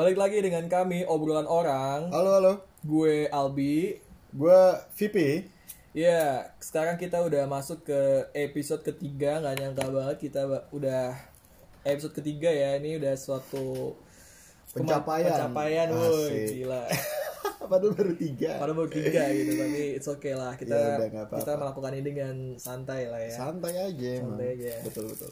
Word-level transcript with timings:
Balik 0.00 0.16
lagi 0.16 0.40
dengan 0.40 0.64
kami 0.64 1.04
obrolan 1.04 1.44
orang. 1.44 2.08
Halo, 2.08 2.40
halo. 2.40 2.52
Gue 2.80 3.28
Albi. 3.28 4.00
Gue 4.32 4.60
VP. 4.96 5.44
Ya, 5.92 6.56
sekarang 6.56 6.96
kita 6.96 7.20
udah 7.20 7.44
masuk 7.44 7.84
ke 7.84 8.24
episode 8.32 8.80
ketiga. 8.80 9.44
Nggak 9.44 9.60
nyangka 9.60 9.92
banget 9.92 10.16
kita 10.24 10.48
udah 10.72 11.12
episode 11.84 12.16
ketiga 12.16 12.48
ya. 12.48 12.80
Ini 12.80 12.96
udah 12.96 13.12
suatu 13.12 13.92
Pencapaian. 14.72 15.36
Pencapaian, 15.36 15.92
woi, 15.92 16.48
gila. 16.48 16.88
Padahal 17.68 17.92
baru 17.92 18.14
tiga. 18.16 18.56
Padahal 18.56 18.76
baru 18.80 18.90
tiga 18.96 19.22
gitu, 19.36 19.52
tapi 19.52 19.82
it's 20.00 20.08
okay 20.08 20.32
lah. 20.32 20.56
Kita 20.56 20.80
Ya 20.80 20.96
udah, 20.96 21.08
nggak 21.12 21.24
apa-apa. 21.28 21.44
kita 21.44 21.52
melakukan 21.60 21.92
ini 22.00 22.04
dengan 22.08 22.34
santai 22.56 23.04
lah 23.04 23.20
ya. 23.20 23.36
Santai 23.36 23.76
aja. 23.76 24.12
Santai 24.24 24.48
aja. 24.56 24.80
Betul, 24.80 25.12
betul. 25.12 25.28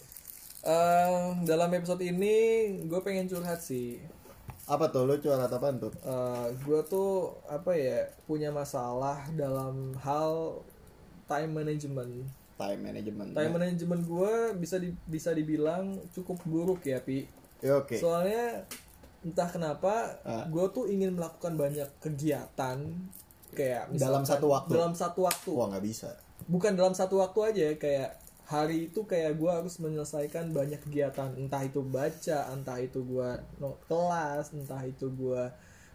Eh, 0.60 1.26
dalam 1.48 1.72
episode 1.72 2.04
ini 2.04 2.36
gue 2.84 3.00
pengen 3.00 3.32
curhat 3.32 3.64
sih. 3.64 3.96
Apa 4.68 4.84
tuh? 4.88 5.02
Lu 5.02 5.16
curhat 5.16 5.48
apaan 5.48 5.80
tuh? 5.80 5.90
gue 6.60 6.80
tuh 6.84 7.32
apa 7.44 7.72
ya 7.72 8.04
punya 8.24 8.52
masalah 8.52 9.24
dalam 9.32 9.96
hal 9.96 10.60
time 11.24 11.52
management. 11.54 12.28
Time 12.54 12.80
management. 12.80 13.32
Time 13.32 13.52
management 13.54 14.02
gue 14.04 14.32
bisa 14.56 14.76
di- 14.76 14.96
bisa 15.06 15.30
dibilang 15.32 15.96
cukup 16.10 16.36
buruk 16.44 16.84
ya 16.84 17.00
pi. 17.00 17.24
Ya, 17.58 17.78
oke. 17.78 17.96
Soalnya 17.96 18.66
entah 19.18 19.48
kenapa 19.48 20.14
Ah. 20.22 20.44
gue 20.44 20.66
tuh 20.70 20.86
ingin 20.86 21.14
melakukan 21.14 21.54
banyak 21.54 21.88
kegiatan 21.98 22.78
kayak 23.50 23.82
Dalam 23.88 24.22
misalkan 24.22 24.24
satu 24.26 24.46
waktu? 24.48 24.70
Dalam 24.74 24.92
satu 24.94 25.20
waktu. 25.24 25.50
Wah, 25.50 25.66
nggak 25.70 25.84
bisa. 25.84 26.10
Bukan 26.44 26.76
dalam 26.76 26.92
satu 26.92 27.18
waktu 27.18 27.38
aja 27.46 27.66
kayak 27.76 28.10
hari 28.48 28.88
itu 28.88 29.04
kayak 29.04 29.36
gue 29.36 29.50
harus 29.52 29.76
menyelesaikan 29.76 30.56
banyak 30.56 30.80
kegiatan. 30.80 31.36
Entah 31.36 31.62
itu 31.68 31.84
baca 31.84 32.38
entah 32.48 32.80
itu 32.80 33.04
gue 33.04 33.30
no, 33.60 33.76
kelas 33.84 34.56
entah 34.56 34.80
itu 34.88 35.12
gue 35.12 35.42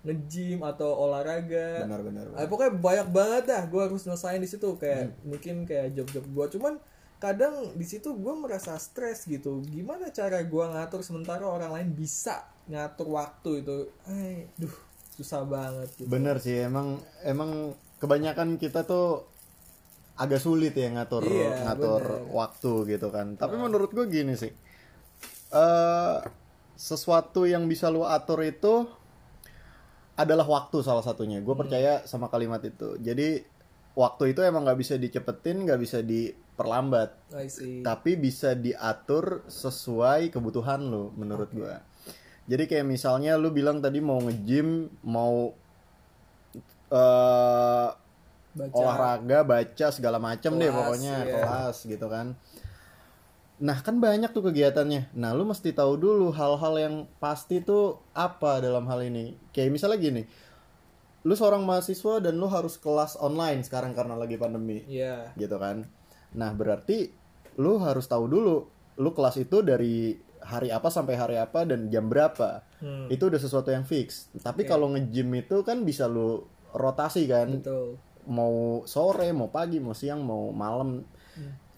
nge-gym 0.05 0.61
atau 0.61 0.94
olahraga. 0.94 1.89
Benar, 1.89 2.02
benar. 2.05 2.25
Ah, 2.38 2.45
pokoknya 2.45 2.78
banyak 2.78 3.08
banget 3.09 3.44
dah 3.50 3.63
gue 3.66 3.81
harus 3.81 4.05
nyelesain 4.05 4.38
di 4.38 4.45
situ. 4.45 4.69
Kayak 4.78 5.17
mungkin 5.25 5.66
kayak 5.66 5.97
job-job 5.97 6.25
gue 6.30 6.45
cuman 6.59 6.78
kadang 7.17 7.73
di 7.73 7.86
situ 7.89 8.13
gue 8.13 8.33
merasa 8.38 8.78
stres 8.78 9.25
gitu. 9.25 9.66
Gimana 9.66 10.13
cara 10.13 10.38
gue 10.45 10.66
ngatur 10.78 11.02
sementara 11.02 11.50
orang 11.50 11.73
lain 11.73 11.89
bisa 11.89 12.45
ngatur 12.69 13.17
waktu 13.17 13.66
itu? 13.66 13.78
Eh 14.06 14.45
duh 14.61 14.75
susah 15.17 15.41
banget 15.41 15.89
gitu. 15.97 16.06
Bener 16.06 16.38
sih, 16.38 16.61
emang 16.61 17.02
emang 17.25 17.73
kebanyakan 17.97 18.61
kita 18.61 18.85
tuh 18.85 19.33
agak 20.14 20.38
sulit 20.38 20.73
ya 20.73 20.94
ngatur 20.94 21.25
Iya, 21.25 21.66
ngatur 21.66 22.02
bener. 22.02 22.30
waktu 22.31 22.72
gitu 22.88 23.08
kan. 23.09 23.33
Tapi 23.33 23.56
menurut 23.58 23.89
gue 23.89 24.06
gini 24.06 24.33
sih. 24.33 24.53
eh 25.53 26.17
sesuatu 26.73 27.45
yang 27.45 27.69
bisa 27.69 27.88
lu 27.88 28.02
atur 28.03 28.41
itu 28.41 28.89
adalah 30.14 30.45
waktu 30.45 30.81
salah 30.81 31.02
satunya. 31.02 31.41
Gue 31.41 31.53
percaya 31.53 32.06
sama 32.06 32.30
kalimat 32.30 32.61
itu. 32.61 32.97
Jadi 32.97 33.41
waktu 33.94 34.34
itu 34.34 34.41
emang 34.41 34.66
nggak 34.66 34.80
bisa 34.81 34.97
dicepetin, 34.97 35.66
nggak 35.66 35.78
bisa 35.81 36.02
diperlambat. 36.02 37.14
I 37.34 37.45
see 37.50 37.81
tapi 37.81 38.17
bisa 38.17 38.53
diatur 38.58 39.45
sesuai 39.45 40.30
kebutuhan 40.30 40.81
lo 40.88 41.09
menurut 41.14 41.50
gua 41.52 41.81
jadi 42.44 42.67
kayak 42.67 42.86
misalnya 42.86 43.39
lu 43.39 43.50
bilang 43.50 43.80
tadi 43.80 44.00
mau 44.00 44.19
nge-gym 44.19 44.88
mau 45.03 45.52
eh 46.89 47.88
baca 48.54 48.73
olahraga 48.78 49.40
baca 49.42 49.88
segala 49.90 50.18
macam 50.22 50.58
deh 50.58 50.70
pokoknya 50.70 51.16
iya. 51.26 51.34
kelas 51.42 51.78
gitu 51.90 52.08
kan 52.09 52.38
nah 53.62 53.78
kan 53.82 54.02
banyak 54.02 54.34
tuh 54.34 54.50
kegiatannya 54.50 55.14
nah 55.14 55.34
lu 55.34 55.46
mesti 55.46 55.73
tahu 55.73 55.98
dulu 55.98 56.34
hal-hal 56.34 56.74
yang 56.78 56.96
pasti 57.18 57.62
tuh 57.62 58.02
apa 58.14 58.62
dalam 58.62 58.86
hal 58.90 59.02
ini 59.06 59.38
kayak 59.53 59.74
misalnya 59.74 60.00
gini 60.02 60.24
lu 61.24 61.34
seorang 61.40 61.63
mahasiswa 61.63 62.19
dan 62.19 62.36
lu 62.36 62.52
harus 62.52 62.75
kelas 62.75 63.16
online 63.16 63.63
sekarang 63.63 63.96
karena 63.96 64.19
lagi 64.19 64.36
pandemi 64.36 64.84
Iya 64.84 65.31
gitu 65.40 65.56
kan. 65.56 65.88
Nah, 66.36 66.52
berarti 66.52 67.16
lu 67.56 67.80
harus 67.80 68.06
tahu 68.12 68.28
dulu 68.28 68.56
lu 69.00 69.09
kelas 69.16 69.40
itu 69.40 69.63
dari 69.63 70.19
hari 70.44 70.69
apa 70.69 70.92
sampai 70.92 71.16
hari 71.16 71.36
apa 71.40 71.63
dan 71.63 71.88
jam 71.88 72.12
berapa. 72.12 72.68
Hmm. 72.84 73.08
Itu 73.08 73.31
udah 73.31 73.40
sesuatu 73.40 73.72
yang 73.72 73.88
fix. 73.88 74.28
Tapi 74.36 74.68
kalau 74.68 74.92
nge-gym 74.92 75.31
itu 75.40 75.63
kan 75.63 75.88
bisa 75.88 76.12
lu 76.12 76.44
rotasi 76.75 77.24
kan. 77.31 77.47
betul 77.63 77.96
Mau 78.28 78.85
sore, 78.88 79.31
mau 79.35 79.51
pagi, 79.51 79.79
mau 79.84 79.95
siang, 79.95 80.23
mau 80.23 80.53
malam. 80.56 81.03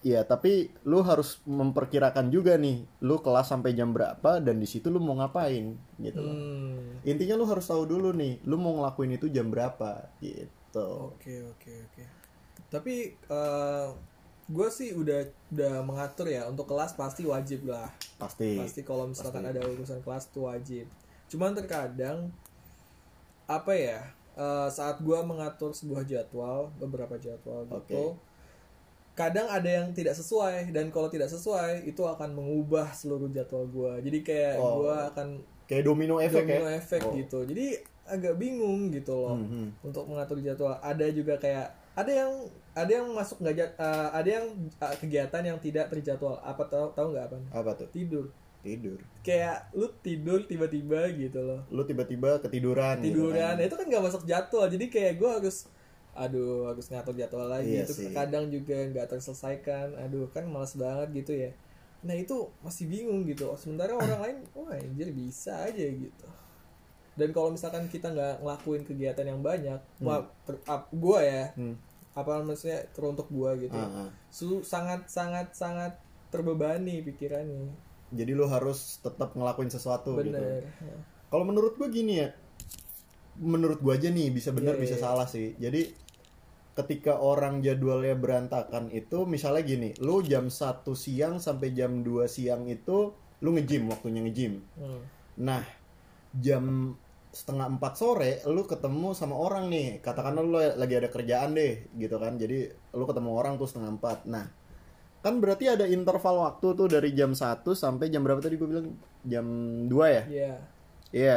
Iya, 0.06 0.22
tapi 0.22 0.70
lu 0.86 1.02
harus 1.02 1.42
memperkirakan 1.50 2.30
juga 2.30 2.54
nih, 2.54 2.86
lu 3.02 3.18
kelas 3.18 3.50
sampai 3.50 3.74
jam 3.74 3.90
berapa 3.90 4.38
dan 4.38 4.62
di 4.62 4.68
situ 4.68 4.86
lu 4.86 5.02
mau 5.02 5.18
ngapain 5.18 5.74
gitu 5.98 6.22
loh. 6.22 6.30
hmm. 6.30 7.02
Intinya 7.02 7.34
lu 7.34 7.42
harus 7.50 7.66
tahu 7.66 7.90
dulu 7.90 8.14
nih, 8.14 8.38
lu 8.46 8.54
mau 8.54 8.78
ngelakuin 8.78 9.18
itu 9.18 9.26
jam 9.34 9.50
berapa 9.50 10.06
gitu. 10.22 11.10
Oke 11.10 11.42
oke 11.50 11.72
oke. 11.90 12.02
Tapi 12.70 12.94
gue 14.46 14.68
sih 14.70 14.94
udah 14.94 15.26
udah 15.50 15.74
mengatur 15.82 16.30
ya 16.30 16.46
untuk 16.46 16.70
kelas 16.70 16.94
pasti 16.94 17.26
wajib 17.26 17.66
lah. 17.66 17.90
Pasti. 18.14 18.62
Pasti 18.62 18.86
kalau 18.86 19.10
misalkan 19.10 19.42
ada 19.42 19.58
urusan 19.58 20.06
kelas 20.06 20.30
tuh 20.30 20.46
wajib. 20.46 20.86
Cuman 21.26 21.58
terkadang 21.58 22.30
apa 23.50 23.74
ya 23.74 24.14
eh, 24.36 24.68
saat 24.68 25.00
gue 25.00 25.18
mengatur 25.22 25.72
sebuah 25.72 26.04
jadwal 26.04 26.68
beberapa 26.76 27.16
jadwal 27.16 27.64
gitu. 27.66 28.14
Kadang 29.12 29.48
ada 29.48 29.64
yang 29.64 29.90
tidak 29.90 30.12
sesuai 30.12 30.68
dan 30.70 30.92
kalau 30.92 31.08
tidak 31.08 31.26
sesuai 31.26 31.82
itu 31.82 32.04
akan 32.04 32.36
mengubah 32.36 32.92
seluruh 32.92 33.32
jadwal 33.32 33.64
gue. 33.66 33.92
Jadi 34.04 34.18
kayak 34.22 34.54
Oh. 34.56 34.84
gue 34.84 34.92
akan 35.08 35.28
Kayak 35.64 35.82
domino 35.82 36.20
efek 36.20 36.44
domino 36.44 36.68
ya. 36.68 36.76
efek 36.76 37.00
Oh. 37.02 37.16
gitu. 37.16 37.38
Jadi 37.42 37.80
agak 38.06 38.36
bingung 38.36 38.92
gitu 38.92 39.16
loh 39.16 39.34
Hmm, 39.34 39.72
untuk 39.80 40.04
mengatur 40.04 40.38
jadwal. 40.38 40.76
Ada 40.78 41.10
juga 41.10 41.34
kayak 41.36 41.66
ada 41.96 42.12
yang 42.12 42.30
ada 42.70 42.92
yang 42.92 43.08
masuk 43.10 43.40
nggak 43.40 43.56
eh, 43.72 44.08
ada 44.12 44.28
yang 44.30 44.46
eh, 44.76 44.94
kegiatan 45.00 45.42
yang 45.42 45.58
tidak 45.58 45.88
terjadwal. 45.88 46.36
Apa 46.38 46.68
tahu 46.68 46.92
tahu 46.92 47.06
nggak 47.10 47.24
apa? 47.26 47.36
Apa 47.50 47.70
tuh? 47.72 47.88
Tidur. 47.88 48.28
Tidur. 48.66 48.98
Kayak 49.22 49.70
lu 49.72 49.86
tidur 49.96 50.42
tiba-tiba 50.42 51.06
gitu 51.12 51.38
loh. 51.40 51.62
Lu 51.68 51.82
tiba-tiba 51.82 52.42
ketiduran. 52.42 52.98
gitu 52.98 53.30
Tiduran. 53.30 53.54
kan. 53.54 53.62
Itu 53.62 53.74
kan 53.74 53.86
nggak 53.86 54.04
masuk 54.04 54.22
jadwal. 54.24 54.66
Jadi 54.66 54.86
kayak 54.86 55.14
gue 55.16 55.30
harus 55.32 55.70
aduh 56.12 56.66
harus 56.66 56.88
ngatur 56.88 57.12
jadwal 57.12 57.44
lagi 57.46 57.76
Iya 57.76 57.84
itu 57.84 57.92
sih. 57.92 58.08
kadang 58.10 58.48
juga 58.48 58.72
nggak 58.72 59.04
terselesaikan 59.06 60.00
aduh 60.00 60.24
kan 60.26 60.48
malas 60.48 60.72
banget 60.72 61.12
gitu 61.14 61.36
ya 61.36 61.52
nah 62.00 62.16
itu 62.16 62.32
masih 62.62 62.88
bingung 62.88 63.28
gitu 63.28 63.52
sementara 63.54 63.92
orang 64.00 64.24
lain 64.24 64.36
wah 64.56 64.72
anjir 64.72 65.12
bisa 65.12 65.52
aja 65.60 65.84
gitu 65.84 66.24
dan 67.20 67.28
kalau 67.32 67.52
misalkan 67.52 67.84
kita 67.86 68.08
nggak 68.08 68.40
ngelakuin 68.40 68.82
kegiatan 68.82 69.26
yang 69.26 69.44
banyak 69.44 69.76
wah 69.98 70.24
ter, 70.48 70.56
ap- 70.64 70.88
gua 70.90 71.20
ya 71.20 71.52
Hmm. 71.52 71.76
apa 72.12 72.40
maksudnya 72.40 72.80
teruntuk 72.92 73.28
gua 73.28 73.52
gitu 73.52 73.76
Ah, 73.76 74.08
ah. 74.08 74.10
su 74.32 74.64
sangat 74.64 75.04
sangat 75.06 75.52
sangat 75.52 76.00
terbebani 76.28 77.00
pikirannya 77.02 77.76
Jadi 78.14 78.32
lu 78.34 78.46
harus 78.46 79.02
tetap 79.02 79.34
ngelakuin 79.34 79.70
sesuatu 79.72 80.14
gitu. 80.22 80.34
bener 80.34 80.62
Kalau 81.26 81.44
menurut 81.46 81.74
gua 81.74 81.88
gini 81.90 82.22
ya. 82.22 82.28
Menurut 83.36 83.82
gua 83.82 83.98
aja 83.98 84.08
nih 84.08 84.32
bisa 84.32 84.54
benar 84.54 84.78
Iya, 84.78 84.82
bisa 84.82 84.96
iya. 84.96 85.02
salah 85.02 85.26
sih. 85.28 85.58
Jadi 85.58 85.92
ketika 86.76 87.18
orang 87.18 87.64
jadwalnya 87.64 88.14
berantakan 88.14 88.92
itu 88.92 89.24
misalnya 89.24 89.64
gini, 89.64 89.90
lu 90.00 90.20
jam 90.20 90.52
1 90.52 90.84
siang 90.92 91.40
sampai 91.40 91.72
jam 91.72 92.04
2 92.04 92.28
siang 92.28 92.68
itu 92.68 93.16
lu 93.40 93.48
nge-gym 93.56 93.88
waktunya 93.88 94.20
nge-gym. 94.24 94.60
Hmm. 94.76 95.00
Nah, 95.40 95.64
jam 96.36 96.96
setengah 97.36 97.68
empat 97.68 98.00
sore 98.00 98.40
lu 98.48 98.64
ketemu 98.64 99.12
sama 99.12 99.36
orang 99.36 99.68
nih 99.68 100.00
katakanlah 100.00 100.40
lu 100.40 100.56
lagi 100.56 100.94
ada 100.96 101.12
kerjaan 101.12 101.52
deh 101.52 101.84
gitu 102.00 102.16
kan 102.16 102.40
jadi 102.40 102.72
lu 102.96 103.04
ketemu 103.04 103.30
orang 103.36 103.60
tuh 103.60 103.68
setengah 103.68 103.92
empat 103.92 104.24
nah 104.24 104.48
kan 105.26 105.42
berarti 105.42 105.66
ada 105.66 105.90
interval 105.90 106.46
waktu 106.46 106.66
tuh 106.78 106.86
dari 106.86 107.10
jam 107.10 107.34
1 107.34 107.66
sampai 107.74 108.06
jam 108.14 108.22
berapa 108.22 108.38
tadi 108.38 108.54
gue 108.54 108.68
bilang? 108.70 108.94
Jam 109.26 109.46
2 109.90 109.90
ya? 109.90 110.22
Iya. 110.30 110.52
iya. 111.10 111.36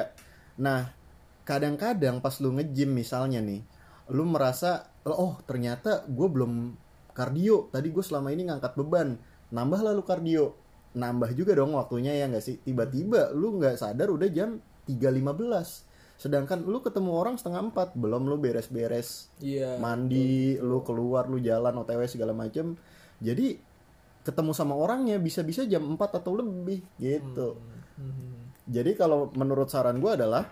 Nah 0.61 0.93
kadang-kadang 1.41 2.21
pas 2.21 2.37
lu 2.37 2.53
nge-gym 2.53 2.93
misalnya 2.93 3.41
nih 3.41 3.65
lu 4.13 4.29
merasa 4.29 4.93
oh 5.09 5.41
ternyata 5.41 6.05
gue 6.05 6.27
belum 6.29 6.77
kardio. 7.17 7.73
Tadi 7.73 7.89
gue 7.89 8.05
selama 8.05 8.29
ini 8.29 8.45
ngangkat 8.45 8.77
beban. 8.77 9.17
Nambah 9.49 9.81
lalu 9.81 10.05
kardio. 10.05 10.53
Nambah 10.93 11.33
juga 11.33 11.57
dong 11.57 11.73
waktunya 11.73 12.13
ya 12.13 12.29
nggak 12.29 12.45
sih? 12.45 12.61
Tiba-tiba 12.61 13.33
lu 13.33 13.57
nggak 13.57 13.81
sadar 13.81 14.13
udah 14.13 14.29
jam 14.29 14.61
3.15 14.85 15.89
sedangkan 16.19 16.67
lu 16.67 16.83
ketemu 16.83 17.15
orang 17.15 17.39
setengah 17.39 17.71
empat 17.71 17.95
belum 17.95 18.27
lu 18.27 18.35
beres-beres. 18.35 19.31
Iya. 19.39 19.79
mandi 19.79 20.59
lu 20.59 20.83
keluar 20.83 21.31
lu 21.31 21.39
jalan 21.39 21.73
otw 21.79 22.03
segala 22.05 22.35
macem. 22.35 22.75
Jadi 23.23 23.68
ketemu 24.29 24.53
sama 24.53 24.73
orangnya 24.73 25.17
bisa-bisa 25.17 25.65
jam 25.65 25.81
4 25.89 25.97
atau 26.15 26.31
lebih 26.33 26.85
gitu 26.95 27.57
Hmm. 27.97 28.53
jadi 28.63 28.93
kalau 28.93 29.27
menurut 29.33 29.67
saran 29.67 29.97
gue 29.97 30.07
adalah 30.07 30.47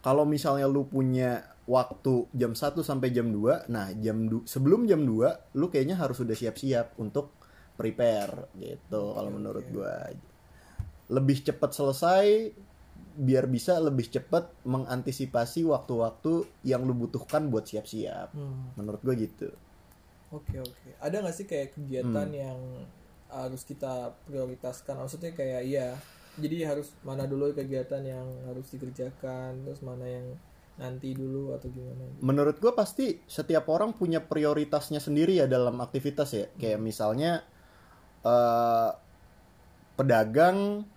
kalau 0.00 0.26
misalnya 0.26 0.66
lu 0.66 0.84
punya 0.84 1.40
waktu 1.62 2.26
jam 2.32 2.52
1 2.52 2.82
sampai 2.82 3.08
jam 3.08 3.30
2, 3.30 3.70
nah 3.70 3.88
jam 3.94 4.26
du- 4.26 4.42
sebelum 4.44 4.84
jam 4.84 5.00
2 5.00 5.54
lu 5.54 5.70
kayaknya 5.70 5.94
harus 5.94 6.18
sudah 6.18 6.34
siap-siap 6.34 6.98
untuk 6.98 7.30
prepare 7.72 8.50
gitu 8.54 9.14
kalau 9.14 9.30
menurut 9.30 9.64
gua. 9.70 10.10
Lebih 11.08 11.40
cepat 11.42 11.70
selesai 11.70 12.50
biar 13.12 13.44
bisa 13.46 13.76
lebih 13.76 14.08
cepat 14.08 14.48
mengantisipasi 14.64 15.62
waktu-waktu 15.62 16.32
yang 16.64 16.82
lu 16.82 16.92
butuhkan 16.92 17.46
buat 17.46 17.64
siap-siap 17.64 18.32
Hmm. 18.32 18.72
menurut 18.74 19.00
gue 19.00 19.14
gitu 19.22 19.48
Oke 20.32 20.56
oke. 20.58 20.88
Ada 20.98 21.20
nggak 21.20 21.36
sih 21.36 21.46
kayak 21.46 21.76
kegiatan 21.76 22.28
Hmm. 22.28 22.40
yang 22.48 22.60
harus 23.28 23.62
kita 23.64 24.16
prioritaskan? 24.24 24.96
Maksudnya 24.96 25.32
kayak 25.32 25.62
iya. 25.64 25.88
Jadi 26.40 26.64
harus 26.64 26.96
mana 27.04 27.28
dulu 27.28 27.52
kegiatan 27.52 28.00
yang 28.00 28.24
harus 28.48 28.72
dikerjakan, 28.72 29.68
terus 29.68 29.84
mana 29.84 30.08
yang 30.08 30.26
nanti 30.72 31.12
dulu 31.12 31.52
atau 31.52 31.68
gimana? 31.68 32.00
menurut 32.24 32.56
gue 32.56 32.72
pasti 32.72 33.20
setiap 33.28 33.68
orang 33.68 33.92
punya 33.92 34.24
prioritasnya 34.24 35.04
sendiri 35.04 35.36
ya 35.36 35.44
dalam 35.44 35.76
aktivitas 35.76 36.32
ya 36.32 36.48
kayak 36.56 36.80
misalnya 36.80 37.44
eh, 38.24 38.90
pedagang 39.94 40.88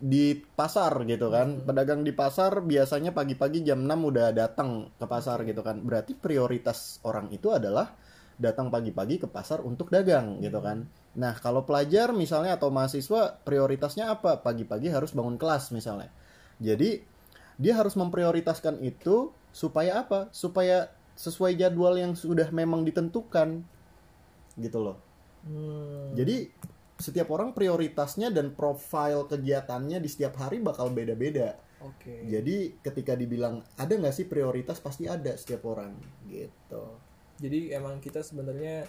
di 0.00 0.36
pasar 0.36 1.04
gitu 1.08 1.32
kan 1.32 1.64
pedagang 1.64 2.04
di 2.04 2.12
pasar 2.12 2.60
biasanya 2.60 3.16
pagi-pagi 3.16 3.64
jam 3.64 3.84
6 3.88 4.00
udah 4.04 4.32
datang 4.36 4.92
ke 4.96 5.06
pasar 5.08 5.48
gitu 5.48 5.64
kan 5.64 5.80
berarti 5.80 6.12
prioritas 6.12 7.00
orang 7.04 7.32
itu 7.32 7.48
adalah 7.52 7.96
datang 8.40 8.72
pagi-pagi 8.72 9.20
ke 9.20 9.28
pasar 9.28 9.60
untuk 9.60 9.92
dagang 9.92 10.40
gitu 10.40 10.58
kan 10.64 10.88
nah 11.12 11.36
kalau 11.36 11.68
pelajar 11.68 12.10
misalnya 12.16 12.56
atau 12.56 12.72
mahasiswa 12.72 13.36
prioritasnya 13.44 14.08
apa 14.08 14.40
pagi-pagi 14.40 14.88
harus 14.88 15.12
bangun 15.12 15.36
kelas 15.36 15.70
misalnya 15.76 16.08
jadi 16.60 17.00
dia 17.60 17.76
harus 17.76 17.92
memprioritaskan 17.92 18.80
itu 18.80 19.32
supaya 19.52 20.04
apa? 20.04 20.32
Supaya 20.32 20.92
sesuai 21.16 21.56
jadwal 21.60 22.00
yang 22.00 22.12
sudah 22.16 22.48
memang 22.52 22.84
ditentukan. 22.88 23.60
Gitu 24.56 24.78
loh. 24.80 24.96
Hmm. 25.44 26.16
Jadi 26.16 26.52
setiap 27.00 27.32
orang 27.32 27.56
prioritasnya 27.56 28.28
dan 28.28 28.52
profil 28.52 29.24
kegiatannya 29.24 30.00
di 30.04 30.08
setiap 30.08 30.36
hari 30.36 30.60
bakal 30.60 30.92
beda-beda. 30.92 31.56
Oke. 31.80 32.28
Jadi 32.28 32.76
ketika 32.84 33.16
dibilang 33.16 33.64
ada 33.80 33.92
nggak 33.96 34.12
sih 34.12 34.28
prioritas 34.28 34.84
pasti 34.84 35.08
ada 35.08 35.32
setiap 35.36 35.64
orang 35.64 35.96
gitu. 36.28 36.96
Jadi 37.40 37.72
emang 37.72 37.98
kita 37.98 38.20
sebenarnya 38.20 38.84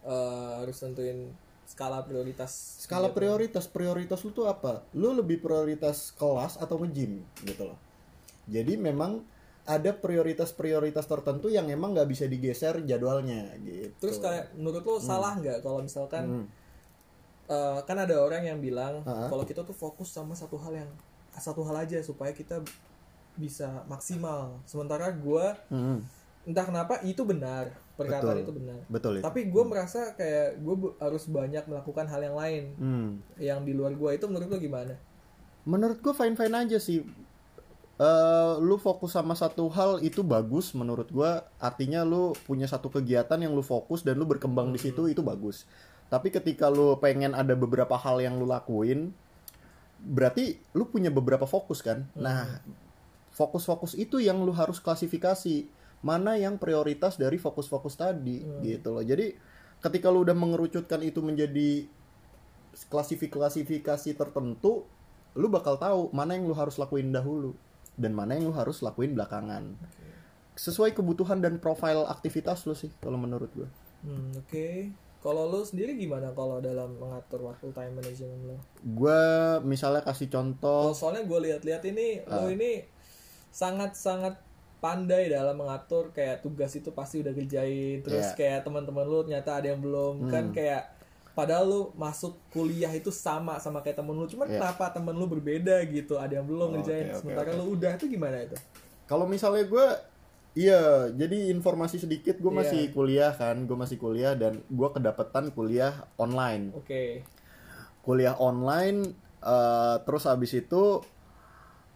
eh, 0.00 0.52
harus 0.58 0.76
tentuin 0.76 1.28
skala 1.64 2.00
prioritas. 2.00 2.80
Skala 2.80 3.06
kegiatan. 3.06 3.14
prioritas 3.14 3.64
prioritas 3.66 4.18
lu 4.22 4.32
tuh 4.32 4.46
apa? 4.46 4.80
Lu 4.92 5.12
lebih 5.12 5.38
prioritas 5.38 6.10
kelas 6.12 6.56
atau 6.56 6.80
nge-gym 6.80 7.20
gitu 7.44 7.68
loh. 7.68 7.78
Jadi 8.48 8.74
memang 8.74 9.20
ada 9.68 9.92
prioritas-prioritas 9.92 11.04
tertentu 11.04 11.52
yang 11.52 11.68
emang 11.68 11.92
nggak 11.92 12.08
bisa 12.08 12.24
digeser 12.24 12.80
jadwalnya 12.82 13.52
gitu. 13.60 13.92
Terus 14.00 14.16
kayak 14.16 14.56
menurut 14.56 14.80
lo 14.80 14.96
salah 14.96 15.36
nggak 15.36 15.60
kalau 15.60 15.84
misalkan 15.84 16.24
Hmm. 16.24 16.46
eh, 17.46 17.78
kan 17.84 17.96
ada 17.96 18.16
orang 18.16 18.44
yang 18.44 18.58
bilang 18.58 19.04
Ha-ha. 19.04 19.28
kalau 19.28 19.44
kita 19.44 19.60
tuh 19.60 19.72
fokus 19.72 20.08
sama 20.08 20.32
satu 20.32 20.56
hal 20.56 20.72
yang 20.74 20.90
satu 21.34 21.60
hal 21.62 21.76
aja 21.78 22.00
supaya 22.00 22.32
kita 22.32 22.64
bisa 23.34 23.84
maksimal. 23.84 24.56
Sementara 24.64 25.12
gua 25.12 25.52
Hmm, 25.68 26.00
entah 26.48 26.64
kenapa 26.64 27.04
itu 27.04 27.20
benar 27.22 27.76
perkataan 27.94 28.40
Betul. 28.40 28.44
itu 28.48 28.52
benar. 28.56 28.78
betul 28.88 29.12
itu. 29.18 29.24
Tapi 29.26 29.40
gue 29.46 29.64
merasa 29.68 30.00
kayak 30.16 30.56
gue 30.56 30.74
harus 30.96 31.24
banyak 31.28 31.64
melakukan 31.68 32.06
hal 32.08 32.20
yang 32.24 32.36
lain 32.38 32.64
Hmm. 32.74 33.10
yang 33.36 33.60
di 33.62 33.76
luar 33.76 33.92
gue 33.92 34.10
itu 34.16 34.24
menurut 34.24 34.48
lo 34.48 34.56
gimana? 34.56 34.94
Menurut 35.62 36.00
gue 36.00 36.14
fine 36.16 36.32
fine 36.32 36.56
aja 36.56 36.80
sih. 36.80 37.04
Eh, 37.98 38.52
lu 38.62 38.78
fokus 38.78 39.10
sama 39.10 39.34
satu 39.34 39.66
hal 39.74 39.98
itu 40.06 40.22
bagus 40.22 40.70
menurut 40.70 41.10
gua 41.10 41.50
artinya 41.58 42.06
lu 42.06 42.30
punya 42.46 42.70
satu 42.70 42.86
kegiatan 42.86 43.34
yang 43.42 43.50
lu 43.50 43.66
fokus 43.66 44.06
dan 44.06 44.14
lu 44.14 44.22
berkembang 44.22 44.70
di 44.70 44.78
situ 44.78 45.10
itu 45.10 45.18
bagus 45.18 45.66
tapi 46.06 46.30
ketika 46.30 46.70
lu 46.70 46.94
pengen 47.02 47.34
ada 47.34 47.58
beberapa 47.58 47.98
hal 47.98 48.22
yang 48.22 48.38
lu 48.38 48.46
lakuin 48.46 49.10
berarti 49.98 50.62
lu 50.78 50.86
punya 50.86 51.10
beberapa 51.10 51.42
fokus 51.42 51.82
kan 51.82 52.06
nah 52.14 52.62
fokus-fokus 53.34 53.98
itu 53.98 54.22
yang 54.22 54.46
lu 54.46 54.54
harus 54.54 54.78
klasifikasi 54.78 55.66
mana 56.00 56.34
yang 56.34 56.56
prioritas 56.56 57.16
dari 57.16 57.36
fokus-fokus 57.36 57.94
tadi 57.94 58.38
gitu 58.62 58.94
loh 58.94 59.02
jadi 59.02 59.34
ketika 59.78 60.08
lu 60.08 60.22
udah 60.22 60.34
mengerucutkan 60.34 61.02
itu 61.02 61.18
menjadi 61.18 61.86
klasifikasi-klasifikasi 62.88 64.10
tertentu 64.14 64.86
lu 65.34 65.46
bakal 65.46 65.74
tahu 65.76 66.10
mana 66.10 66.34
yang 66.34 66.46
lu 66.46 66.54
harus 66.54 66.78
lakuin 66.78 67.10
dahulu 67.10 67.54
dan 67.94 68.14
mana 68.14 68.34
yang 68.34 68.50
lu 68.50 68.54
harus 68.54 68.78
lakuin 68.80 69.14
belakangan 69.14 69.74
sesuai 70.54 70.90
kebutuhan 70.92 71.38
dan 71.38 71.58
profil 71.58 72.06
aktivitas 72.06 72.62
lu 72.64 72.74
sih 72.74 72.90
kalau 72.98 73.16
menurut 73.16 73.50
gue 73.54 73.68
Hmm, 73.98 74.30
Oke. 74.38 74.94
Kalau 75.18 75.50
lo 75.50 75.66
sendiri 75.66 75.98
gimana 75.98 76.30
kalau 76.30 76.62
dalam 76.62 76.94
mengatur 76.94 77.42
waktu 77.42 77.74
time 77.74 77.98
management 77.98 78.46
lo? 78.46 78.56
gue 78.78 79.20
misalnya 79.66 80.06
kasih 80.06 80.30
Oh, 80.30 80.32
contoh 80.32 80.94
soalnya 80.94 81.26
gue 81.26 81.38
lihat-lihat 81.50 81.82
ini 81.84 82.22
Ah. 82.22 82.38
lo 82.38 82.46
ini 82.46 82.86
sangat-sangat 83.50 84.38
pandai 84.78 85.26
dalam 85.26 85.54
mengatur 85.54 86.10
kayak 86.10 86.40
tugas 86.40 86.70
itu 86.72 86.90
pasti 86.90 87.18
udah 87.18 87.32
kerjain 87.32 87.98
terus. 88.00 88.30
Hmm. 88.30 88.36
kayak 88.36 88.62
teman-teman 88.62 89.04
lu 89.04 89.26
ternyata 89.26 89.58
ada 89.58 89.66
yang 89.68 89.82
belum. 89.82 90.26
Kan 90.26 90.50
kayak 90.50 90.94
padahal 91.34 91.64
lu 91.66 91.80
masuk 91.94 92.34
kuliah 92.50 92.90
itu 92.90 93.10
sama 93.10 93.58
sama 93.58 93.78
kayak 93.78 93.98
temen 93.98 94.14
lu. 94.14 94.26
Cuman 94.26 94.46
Iya. 94.46 94.58
kenapa 94.58 94.90
temen 94.90 95.14
lu 95.14 95.26
berbeda 95.26 95.78
gitu? 95.86 96.14
Ada 96.14 96.38
yang 96.38 96.46
belum 96.46 96.68
Oh, 96.68 96.72
ngerjain. 96.74 97.10
oke, 97.10 97.18
sementara 97.18 97.50
lu 97.52 97.74
udah 97.74 97.94
itu 97.94 98.06
gimana 98.06 98.38
itu? 98.40 98.56
Kalau 99.06 99.24
misalnya 99.24 99.64
gue 99.64 99.86
iya 100.54 100.80
jadi 101.08 101.50
informasi 101.50 101.98
sedikit. 101.98 102.38
Gue 102.38 102.50
Iya. 102.50 102.58
masih 102.60 102.82
kuliah 102.90 103.32
kan 103.32 103.54
gue 103.64 103.76
masih 103.76 103.96
kuliah 103.96 104.34
dan 104.34 104.62
gue 104.62 104.88
kedapetan 104.90 105.50
kuliah 105.50 106.06
online. 106.16 106.70
Oke. 106.74 107.22
Kuliah 108.00 108.34
online 108.34 109.14
eh, 109.38 109.96
terus 110.02 110.26
habis 110.26 110.50
itu 110.50 110.98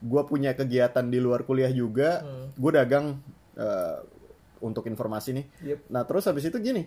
gue 0.03 0.23
punya 0.25 0.51
kegiatan 0.53 1.07
di 1.07 1.17
luar 1.17 1.43
kuliah 1.43 1.71
juga 1.71 2.21
Hmm. 2.21 2.47
gue 2.53 2.71
dagang 2.73 3.07
eh, 3.55 3.99
untuk 4.59 4.85
informasi 4.85 5.31
nih 5.33 5.47
Yep. 5.63 5.79
nah 5.89 6.03
terus 6.03 6.25
habis 6.25 6.43
itu 6.43 6.57
gini 6.57 6.87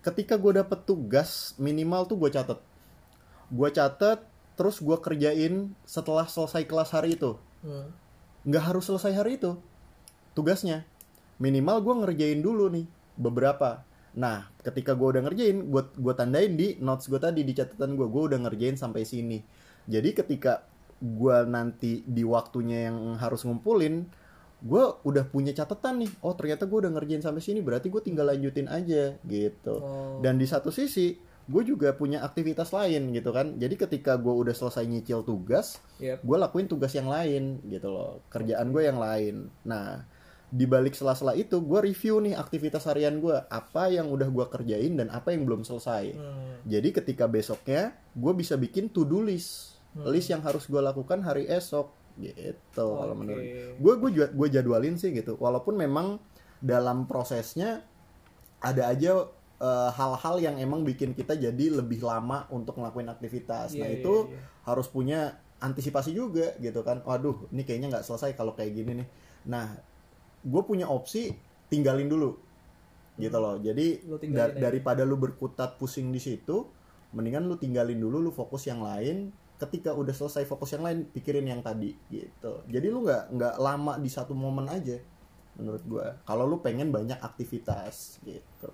ketika 0.00 0.34
gue 0.34 0.56
dapet 0.56 0.82
tugas 0.82 1.52
minimal 1.56 2.04
tuh 2.04 2.16
gue 2.16 2.30
catet 2.30 2.58
gue 3.48 3.68
catet 3.70 4.20
terus 4.54 4.78
gue 4.78 4.96
kerjain 4.96 5.54
setelah 5.84 6.26
selesai 6.26 6.64
kelas 6.64 6.90
hari 6.90 7.14
itu 7.14 7.36
Hmm. 7.60 7.92
nggak 8.42 8.64
harus 8.66 8.88
selesai 8.88 9.12
hari 9.12 9.36
itu 9.36 9.52
tugasnya 10.32 10.88
minimal 11.36 11.80
gue 11.80 11.94
ngerjain 12.00 12.40
dulu 12.40 12.68
nih 12.68 12.88
beberapa 13.14 13.84
nah 14.10 14.48
ketika 14.60 14.92
gue 14.92 15.08
udah 15.12 15.22
ngerjain 15.22 15.68
gue 15.68 15.82
gue 15.94 16.14
tandain 16.14 16.50
di 16.50 16.80
notes 16.80 17.06
gue 17.06 17.16
tadi 17.16 17.44
di 17.44 17.52
catatan 17.52 17.94
gue 17.94 18.08
gue 18.08 18.22
udah 18.26 18.38
ngerjain 18.40 18.74
sampai 18.74 19.04
sini 19.04 19.44
jadi 19.84 20.16
ketika 20.16 20.64
gue 21.00 21.36
nanti 21.48 22.04
di 22.04 22.20
waktunya 22.22 22.92
yang 22.92 23.16
harus 23.16 23.48
ngumpulin 23.48 24.04
gue 24.60 24.84
udah 25.08 25.24
punya 25.24 25.56
catatan 25.56 26.04
nih 26.04 26.12
oh 26.20 26.36
ternyata 26.36 26.68
gue 26.68 26.78
udah 26.84 26.92
ngerjain 26.92 27.24
sampai 27.24 27.40
sini 27.40 27.64
berarti 27.64 27.88
gue 27.88 28.04
tinggal 28.04 28.28
lanjutin 28.28 28.68
aja 28.68 29.16
gitu. 29.24 29.74
Oh. 29.80 30.20
dan 30.20 30.36
di 30.36 30.44
satu 30.44 30.68
sisi 30.68 31.16
gue 31.50 31.62
juga 31.66 31.90
punya 31.98 32.22
aktivitas 32.22 32.70
lain 32.70 33.10
gitu 33.10 33.34
kan. 33.34 33.58
Jadi 33.58 33.74
ketika 33.74 34.14
gue 34.14 34.30
udah 34.30 34.54
selesai 34.54 34.86
nyicil 34.86 35.26
tugas 35.26 35.82
Yep. 35.98 36.22
gue 36.22 36.36
lakuin 36.38 36.70
tugas 36.70 36.94
yang 36.94 37.10
lain 37.10 37.58
gitu 37.66 37.90
loh. 37.90 38.22
Kerjaan 38.30 38.70
gue 38.70 38.86
yang 38.86 39.02
lain. 39.02 39.50
Nah 39.66 40.06
di 40.50 40.66
balik 40.66 40.94
sela-sela 40.98 41.34
itu 41.34 41.62
gue 41.62 41.80
review 41.82 42.18
nih 42.22 42.34
aktivitas 42.34 42.86
harian 42.86 43.18
gue 43.22 43.34
apa 43.34 43.86
yang 43.90 44.10
udah 44.10 44.26
gue 44.30 44.46
kerjain 44.50 44.98
dan 44.98 45.10
apa 45.10 45.30
yang 45.30 45.46
belum 45.46 45.62
selesai. 45.62 46.10
Hmm. 46.14 46.58
jadi 46.66 46.90
ketika 46.90 47.30
besoknya 47.30 47.94
gue 48.18 48.32
bisa 48.34 48.58
bikin 48.58 48.90
to 48.90 49.06
do 49.06 49.22
list 49.22 49.79
list 49.96 50.30
yang 50.30 50.40
harus 50.40 50.64
gue 50.64 50.78
lakukan 50.78 51.18
hari 51.20 51.50
esok 51.50 51.90
gitu 52.14 52.54
kalau 52.94 53.14
Oke. 53.14 53.18
menurut 53.18 53.44
gue 53.74 53.94
gue 53.96 54.10
gue 54.30 54.48
jadwalin 54.50 54.94
sih 54.94 55.10
gitu. 55.10 55.34
Walaupun 55.34 55.74
memang 55.74 56.20
dalam 56.60 57.08
prosesnya 57.08 57.82
ada 58.60 58.86
aja 58.86 59.26
eh, 59.58 59.90
hal-hal 59.92 60.36
yang 60.38 60.56
emang 60.56 60.84
bikin 60.84 61.12
kita 61.12 61.34
jadi 61.34 61.66
lebih 61.74 62.00
lama 62.00 62.46
untuk 62.48 62.76
ngelakuin 62.76 63.08
aktivitas. 63.08 63.74
Nah 63.74 63.88
Iya, 63.88 63.98
itu 64.00 64.14
iya, 64.28 64.36
iya. 64.36 64.40
harus 64.64 64.86
punya 64.86 65.20
antisipasi 65.58 66.12
juga 66.12 66.54
gitu 66.56 66.80
kan. 66.80 67.02
Waduh 67.02 67.48
ini 67.50 67.64
kayaknya 67.64 67.98
nggak 67.98 68.04
selesai 68.06 68.32
kalau 68.32 68.52
kayak 68.54 68.72
gini 68.72 69.00
nih. 69.00 69.08
Nah 69.48 69.74
gue 70.40 70.62
punya 70.64 70.86
opsi 70.86 71.32
tinggalin 71.68 72.06
dulu 72.06 72.36
gitu 73.16 73.36
loh. 73.36 73.56
Jadi 73.60 74.06
Lu 74.08 74.16
da- 74.32 74.48
aja. 74.48 74.60
daripada 74.60 75.02
lu 75.04 75.16
berkutat 75.16 75.76
pusing 75.76 76.08
di 76.08 76.20
situ 76.20 76.64
mendingan 77.10 77.44
lu 77.44 77.56
tinggalin 77.56 77.98
dulu 77.98 78.22
lu 78.22 78.30
fokus 78.30 78.64
yang 78.64 78.80
lain 78.80 79.34
ketika 79.60 79.92
udah 79.92 80.10
selesai 80.10 80.42
fokus 80.42 80.72
yang 80.72 80.82
lain 80.82 81.04
pikirin 81.06 81.44
yang 81.44 81.60
tadi 81.60 81.92
gitu 82.08 82.64
jadi 82.66 82.86
lu 82.88 83.04
nggak 83.04 83.30
nggak 83.30 83.54
lama 83.56 83.94
di 83.96 84.08
satu 84.08 84.32
momen 84.32 84.66
aja 84.66 84.96
menurut 85.54 85.84
gue 85.84 86.06
kalau 86.24 86.44
lu 86.44 86.58
pengen 86.58 86.88
banyak 86.88 87.20
aktivitas 87.20 88.18
gitu 88.22 88.72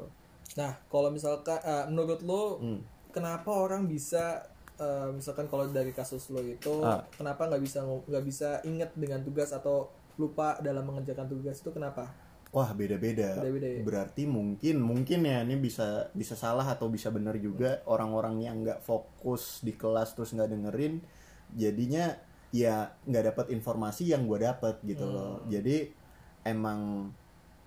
Nah, 0.55 0.73
kalau 0.88 1.11
misalkan 1.11 1.59
eh, 1.59 1.85
menurut 1.87 2.23
lo 2.23 2.57
Hmm. 2.57 2.81
kenapa 3.11 3.50
orang 3.50 3.85
bisa 3.85 4.40
eh, 4.76 5.09
misalkan 5.11 5.50
kalau 5.50 5.66
dari 5.66 5.90
kasus 5.90 6.31
lo 6.31 6.40
itu 6.40 6.81
Ah. 6.81 7.02
kenapa 7.12 7.45
nggak 7.45 7.61
bisa 7.61 7.83
nggak 7.83 8.25
bisa 8.25 8.49
inget 8.62 8.88
dengan 8.95 9.21
tugas 9.21 9.50
atau 9.50 9.90
lupa 10.16 10.57
dalam 10.61 10.87
mengerjakan 10.87 11.28
tugas 11.28 11.61
itu 11.61 11.69
kenapa? 11.69 12.09
Wah 12.55 12.71
beda-beda. 12.73 13.43
Beda-beda 13.43 13.69
ya? 13.69 13.81
Berarti 13.85 14.23
mungkin 14.25 14.81
mungkin 14.81 15.26
ya 15.26 15.43
ini 15.45 15.57
bisa 15.61 16.09
bisa 16.17 16.35
salah 16.38 16.65
atau 16.65 16.88
bisa 16.88 17.11
benar 17.12 17.37
juga 17.37 17.83
orang-orang 17.85 18.41
yang 18.43 18.62
nggak 18.65 18.81
fokus 18.81 19.61
di 19.61 19.76
kelas 19.76 20.15
terus 20.17 20.33
nggak 20.33 20.50
dengerin, 20.55 21.03
jadinya 21.53 22.17
ya 22.55 22.95
nggak 23.05 23.25
dapat 23.35 23.47
informasi 23.53 24.09
yang 24.09 24.25
gue 24.25 24.38
dapat 24.41 24.79
gitu 24.87 25.05
Hmm. 25.05 25.12
loh 25.12 25.35
jadi 25.50 25.91
emang 26.47 27.11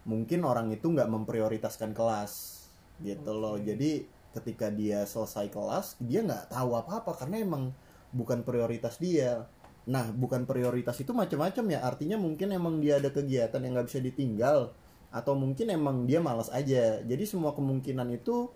mungkin 0.08 0.42
orang 0.48 0.72
itu 0.72 0.88
nggak 0.90 1.12
memprioritaskan 1.12 1.92
kelas 1.94 2.66
gitu 3.04 3.36
loh 3.36 3.60
Oke. 3.60 3.76
jadi 3.76 3.92
ketika 4.34 4.72
dia 4.72 5.04
selesai 5.06 5.52
kelas 5.52 6.00
dia 6.00 6.24
nggak 6.24 6.50
tahu 6.50 6.80
apa 6.80 7.04
apa 7.04 7.12
karena 7.14 7.44
emang 7.44 7.76
bukan 8.16 8.42
prioritas 8.42 8.98
dia 8.98 9.46
nah 9.90 10.06
bukan 10.14 10.46
prioritas 10.46 11.02
itu 11.02 11.10
macam-macam 11.12 11.66
ya 11.66 11.80
artinya 11.82 12.14
mungkin 12.16 12.54
emang 12.54 12.78
dia 12.78 13.02
ada 13.02 13.10
kegiatan 13.10 13.58
yang 13.58 13.74
nggak 13.74 13.90
bisa 13.90 14.00
ditinggal 14.00 14.70
atau 15.10 15.34
mungkin 15.34 15.74
emang 15.74 16.06
dia 16.06 16.22
malas 16.22 16.54
aja 16.54 17.02
jadi 17.02 17.24
semua 17.26 17.58
kemungkinan 17.58 18.06
itu 18.14 18.54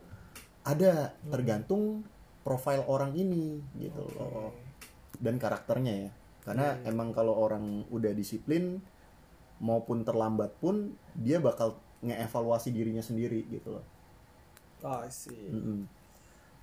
ada 0.62 1.18
Hmm. 1.26 1.32
tergantung 1.34 2.06
profil 2.46 2.86
orang 2.86 3.18
ini 3.18 3.58
gitu 3.82 3.98
Oke. 4.00 4.14
loh 4.14 4.54
dan 5.18 5.42
karakternya 5.42 5.94
ya 6.06 6.12
karena 6.44 6.78
Iya, 6.78 6.80
iya. 6.86 6.90
emang 6.94 7.10
kalau 7.12 7.34
orang 7.34 7.88
udah 7.90 8.14
disiplin 8.14 8.84
maupun 9.58 10.04
terlambat 10.04 10.54
pun 10.60 10.92
dia 11.16 11.40
bakal 11.40 11.80
ngeevaluasi 12.04 12.70
dirinya 12.70 13.02
sendiri 13.02 13.48
gitu 13.50 13.74
loh 13.74 13.86
Oh, 14.84 15.00
sih. 15.08 15.32
Mm-mm. 15.50 15.88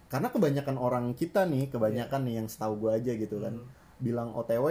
karena 0.07 0.29
kebanyakan 0.29 0.77
orang 0.77 1.17
kita 1.17 1.49
nih 1.49 1.73
kebanyakan 1.73 2.21
nih 2.23 2.35
yang 2.39 2.47
setahu 2.47 2.87
gue 2.87 2.91
aja 2.95 3.13
gitu 3.17 3.41
kan 3.41 3.57
Hmm. 3.59 3.80
Bilang 4.01 4.33
OTW 4.33 4.67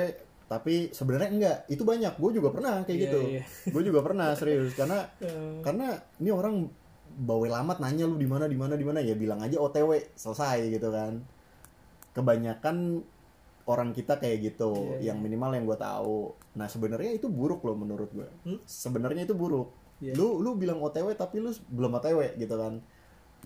tapi 0.49 0.89
sebenarnya 0.89 1.29
enggak. 1.29 1.57
Itu 1.69 1.85
banyak. 1.85 2.17
Gue 2.17 2.33
juga 2.33 2.49
pernah 2.49 2.81
kayak 2.81 2.97
Iya, 2.97 3.03
gitu. 3.05 3.19
iya. 3.29 3.43
gue 3.77 3.83
juga 3.85 4.01
pernah 4.01 4.33
serius. 4.33 4.73
Karena 4.73 5.05
Eh, 5.25 5.61
karena 5.61 5.93
ini 6.17 6.29
orang 6.33 6.65
bawel 7.19 7.53
amat 7.53 7.77
nanya 7.77 8.09
lu 8.09 8.17
di 8.17 8.25
mana 8.25 8.49
di 8.49 8.57
mana 8.57 8.73
di 8.73 8.81
mana. 8.81 8.97
Ya 8.99 9.13
bilang 9.13 9.39
aja 9.39 9.61
OTW 9.61 10.17
selesai 10.17 10.73
gitu 10.73 10.89
kan. 10.89 11.21
Kebanyakan 12.11 13.05
orang 13.69 13.93
kita 13.93 14.17
kayak 14.17 14.37
gitu 14.41 14.97
Iya, 14.97 15.13
yang 15.13 15.21
minimal 15.21 15.53
yang 15.53 15.69
gue 15.69 15.77
tahu. 15.77 16.33
Nah 16.57 16.65
sebenarnya 16.65 17.13
itu 17.13 17.29
buruk 17.29 17.61
loh 17.61 17.77
menurut 17.77 18.09
gue 18.09 18.25
Hmm? 18.43 18.57
sebenarnya 18.65 19.29
itu 19.29 19.37
buruk. 19.37 19.69
Iya. 19.99 20.15
lu 20.15 20.39
lu 20.39 20.55
bilang 20.55 20.79
OTW 20.79 21.11
tapi 21.13 21.37
lu 21.37 21.51
belum 21.69 21.99
OTW 21.99 22.39
gitu 22.39 22.55
kan. 22.57 22.81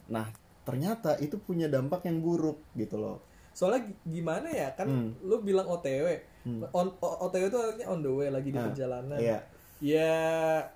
Nah 0.08 0.32
ternyata 0.64 1.20
itu 1.20 1.36
punya 1.36 1.68
dampak 1.68 2.08
yang 2.08 2.24
buruk 2.24 2.64
gitu 2.72 2.96
loh 2.96 3.20
Soalnya 3.54 3.86
gi- 3.86 3.98
gimana 4.12 4.48
ya 4.48 4.70
kan 4.72 4.86
Hmm. 4.86 5.10
lu 5.22 5.40
bilang 5.40 5.66
OTW. 5.66 6.08
Hmm. 6.44 6.66
On, 6.70 6.92
O- 6.98 7.18
OTW 7.24 7.48
itu 7.48 7.56
artinya 7.56 7.88
on 7.88 8.00
the 8.00 8.10
way 8.10 8.28
lagi 8.28 8.50
di 8.50 8.58
Ah, 8.58 8.66
perjalanan. 8.66 9.18
iya 9.18 9.40
Ya 9.80 10.16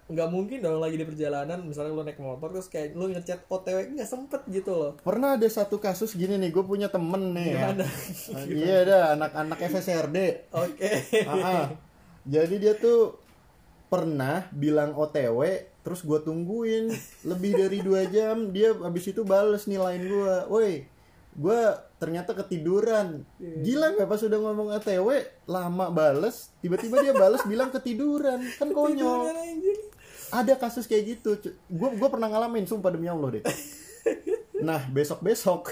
nggak 0.05 0.27
mungkin 0.27 0.59
dong 0.59 0.77
lagi 0.77 0.93
di 0.93 1.03
perjalanan 1.03 1.59
misalnya 1.61 1.91
lu 1.91 2.03
naik 2.03 2.19
motor 2.19 2.51
terus 2.51 2.67
kayak 2.67 2.91
lu 2.91 3.07
ngechat 3.07 3.39
OTW 3.45 3.87
nggak 3.89 4.03
sempet 4.05 4.43
gitu 4.47 4.67
loh. 4.69 4.91
pernah 4.99 5.33
ada 5.33 5.47
satu 5.47 5.77
kasus 5.77 6.11
gini 6.13 6.35
nih 6.35 6.51
gue 6.51 6.59
punya 6.61 6.87
temen 6.87 7.31
nih 7.31 7.47
ya. 7.49 7.71
Gimana? 7.71 7.85
Ah, 7.87 8.43
iya 8.59 8.77
dah 8.83 9.03
anak-anak 9.13 9.59
FSRD 9.61 10.17
Oke. 10.51 10.89
Ah, 11.23 11.35
ah. 11.39 11.65
Jadi 12.25 12.59
dia 12.59 12.75
tuh 12.75 13.15
pernah 13.87 14.43
bilang 14.51 14.91
OTW, 14.93 15.39
terus 15.79 16.03
gue 16.03 16.19
tungguin 16.19 16.91
lebih 17.23 17.55
dari 17.55 17.79
dua 17.79 18.03
jam, 18.05 18.51
dia 18.51 18.75
abis 18.75 19.07
itu 19.07 19.23
bales 19.23 19.63
nilain 19.63 20.03
gue, 20.03 20.35
woi, 20.47 20.83
gue 21.37 21.59
ternyata 22.01 22.33
ketiduran. 22.33 23.21
Gila 23.37 23.93
nggak 23.93 24.09
pas 24.09 24.21
udah 24.25 24.39
ngomong 24.41 24.67
OTW, 24.73 25.07
lama 25.45 25.93
bales, 25.93 26.49
tiba-tiba 26.59 26.97
dia 27.05 27.13
bales 27.13 27.45
bilang 27.51 27.69
ketiduran, 27.69 28.41
kan 28.57 28.73
konyol. 28.73 29.29
Ada 30.33 30.57
kasus 30.59 30.89
kayak 30.89 31.21
gitu, 31.21 31.37
gue 31.69 31.89
gue 31.93 32.09
pernah 32.09 32.27
ngalamin, 32.27 32.65
sumpah 32.65 32.89
demi 32.89 33.05
Allah 33.07 33.39
deh. 33.39 33.43
Nah 34.57 34.81
besok 34.89 35.21
besok 35.21 35.69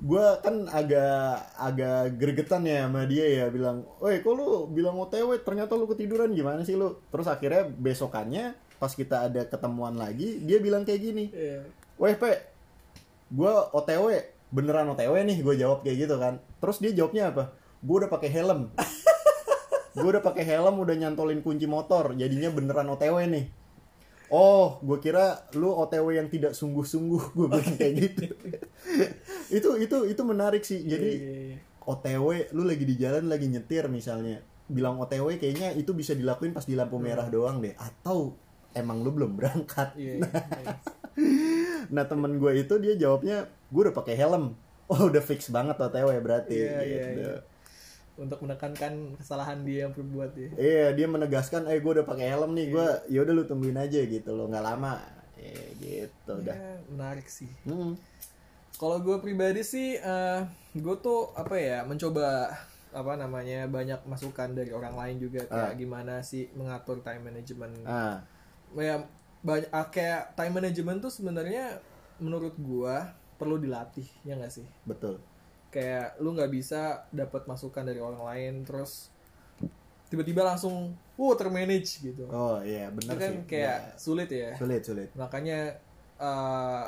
gua 0.00 0.40
kan 0.40 0.68
agak 0.72 1.52
agak 1.56 2.16
gregetan 2.16 2.64
ya 2.64 2.88
sama 2.88 3.04
dia 3.04 3.24
ya 3.28 3.44
bilang, 3.52 3.84
"Woi, 4.00 4.20
kok 4.24 4.32
lu 4.32 4.68
bilang 4.72 4.96
OTW 4.96 5.40
ternyata 5.44 5.76
lu 5.76 5.84
ketiduran 5.88 6.32
gimana 6.32 6.64
sih 6.64 6.76
lu?" 6.76 6.96
Terus 7.12 7.28
akhirnya 7.28 7.68
besokannya 7.68 8.56
pas 8.78 8.92
kita 8.94 9.28
ada 9.28 9.42
ketemuan 9.44 9.98
lagi, 9.98 10.38
dia 10.40 10.62
bilang 10.62 10.86
kayak 10.86 11.00
gini, 11.02 11.24
Iya. 11.34 11.66
"Weh, 11.98 12.14
Pe, 12.14 12.40
gua 13.28 13.68
OTW, 13.74 14.06
beneran 14.54 14.88
OTW 14.92 15.14
nih." 15.28 15.38
Gue 15.44 15.54
jawab 15.58 15.84
kayak 15.84 16.08
gitu 16.08 16.14
kan. 16.16 16.40
Terus 16.60 16.76
dia 16.80 16.92
jawabnya 16.92 17.32
apa? 17.32 17.44
Gue 17.80 18.04
udah 18.04 18.10
pakai 18.10 18.30
helm. 18.32 18.72
gue 19.98 20.08
udah 20.08 20.22
pakai 20.22 20.44
helm, 20.46 20.78
udah 20.78 20.94
nyantolin 20.94 21.42
kunci 21.42 21.66
motor, 21.66 22.14
jadinya 22.14 22.54
beneran 22.54 22.86
OTW 22.94 23.18
nih. 23.28 23.46
Oh, 24.28 24.76
gue 24.84 25.00
kira 25.00 25.48
lu 25.56 25.72
OTW 25.72 26.20
yang 26.20 26.28
tidak 26.28 26.52
sungguh-sungguh, 26.52 27.22
gue 27.32 27.46
bilang 27.48 27.74
kayak 27.80 27.94
gitu. 27.96 28.24
itu 29.56 29.68
itu 29.80 29.96
itu 30.04 30.22
menarik 30.22 30.62
sih. 30.62 30.84
Jadi 30.84 31.10
Iya, 31.16 31.24
iya, 31.24 31.40
iya. 31.56 31.58
OTW, 31.88 32.52
lu 32.52 32.68
lagi 32.68 32.84
di 32.84 32.94
jalan 33.00 33.32
lagi 33.32 33.48
nyetir 33.48 33.88
misalnya, 33.88 34.44
bilang 34.68 35.00
OTW 35.00 35.40
kayaknya 35.40 35.72
itu 35.72 35.96
bisa 35.96 36.12
dilakuin 36.12 36.52
pas 36.52 36.68
di 36.68 36.76
lampu 36.76 37.00
merah 37.00 37.24
doang 37.32 37.64
deh, 37.64 37.72
atau 37.80 38.36
emang 38.76 39.00
lu 39.00 39.16
belum 39.16 39.32
berangkat. 39.40 39.96
Iya, 39.96 40.20
iya, 40.20 40.28
iya. 40.60 40.76
Nah 41.88 42.04
temen 42.04 42.36
gue 42.36 42.52
itu 42.58 42.74
dia 42.82 42.94
jawabnya, 42.98 43.46
gue 43.46 43.82
udah 43.88 43.94
pakai 43.94 44.14
helm. 44.18 44.54
Oh 44.88 45.12
udah 45.12 45.20
fix 45.20 45.52
banget 45.52 45.76
OTW 45.76 46.16
berarti. 46.24 46.56
Iya, 46.56 46.80
iya, 46.80 47.04
gitu. 47.12 47.20
iya. 47.20 47.36
Untuk 48.18 48.40
menekankan 48.42 49.20
kesalahan 49.20 49.62
dia 49.62 49.86
yang 49.86 49.92
perbuat 49.92 50.32
ya. 50.34 50.48
Iya 50.56 50.86
dia 50.96 51.06
menegaskan, 51.06 51.68
eh 51.68 51.78
gue 51.78 51.92
udah 52.00 52.06
pakai 52.08 52.32
helm 52.32 52.56
nih, 52.56 52.72
gue 52.72 52.86
yaudah 53.12 53.32
lu 53.36 53.44
tungguin 53.44 53.76
aja 53.76 54.00
gitu 54.00 54.32
loh, 54.32 54.48
nggak 54.48 54.64
lama. 54.64 54.96
Eh 55.36 55.76
gitu 55.76 56.40
udah. 56.40 56.56
Ya, 56.56 56.72
menarik 56.88 57.28
sih. 57.28 57.52
Hmm. 57.68 58.00
Kalau 58.80 59.02
gue 59.04 59.20
pribadi 59.20 59.60
sih, 59.60 60.00
eh 60.00 60.40
gue 60.72 60.96
tuh 61.04 61.36
apa 61.36 61.54
ya 61.60 61.84
mencoba 61.84 62.48
apa 62.88 63.12
namanya 63.20 63.68
banyak 63.68 64.00
masukan 64.08 64.56
dari 64.56 64.72
orang 64.72 64.96
lain 64.96 65.16
juga 65.20 65.44
kayak 65.44 65.76
gimana 65.76 66.24
sih 66.24 66.48
mengatur 66.56 67.04
time 67.04 67.28
management. 67.28 67.84
Ah, 67.84 68.24
Ya 68.76 69.00
banyak 69.42 69.70
ah, 69.70 69.86
kayak 69.90 70.34
time 70.36 70.54
management 70.58 70.98
tuh 71.04 71.12
sebenarnya 71.14 71.78
menurut 72.18 72.54
gue 72.58 72.96
perlu 73.38 73.56
dilatih 73.62 74.06
ya 74.26 74.34
nggak 74.38 74.52
sih? 74.52 74.66
betul. 74.86 75.20
Kayak 75.70 76.16
lu 76.24 76.32
nggak 76.32 76.50
bisa 76.50 77.04
dapat 77.12 77.44
masukan 77.44 77.84
dari 77.84 78.00
orang 78.00 78.24
lain 78.24 78.54
terus 78.64 79.12
tiba-tiba 80.08 80.40
langsung 80.44 80.96
wow 81.20 81.36
termanage 81.36 82.00
gitu. 82.00 82.24
Oh 82.32 82.58
iya 82.64 82.88
Itu 82.88 82.96
benar 82.98 83.16
kan 83.20 83.32
sih. 83.32 83.38
kayak 83.44 83.76
Ya, 83.84 83.98
sulit 84.00 84.28
ya. 84.32 84.52
sulit 84.56 84.82
sulit. 84.84 85.10
makanya 85.14 85.76
eh, 86.18 86.84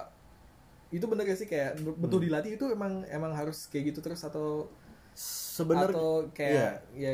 itu 0.90 1.04
bener 1.06 1.22
gak 1.22 1.38
sih 1.38 1.46
kayak 1.46 1.78
betul 2.02 2.18
Hmm. 2.18 2.26
dilatih 2.26 2.52
itu 2.58 2.66
emang 2.74 3.06
emang 3.06 3.30
harus 3.36 3.70
kayak 3.70 3.94
gitu 3.94 4.00
terus 4.02 4.22
atau 4.26 4.66
Sebenarnya 5.14 5.94
atau 5.94 6.08
kayak 6.34 6.88
ya 6.96 7.12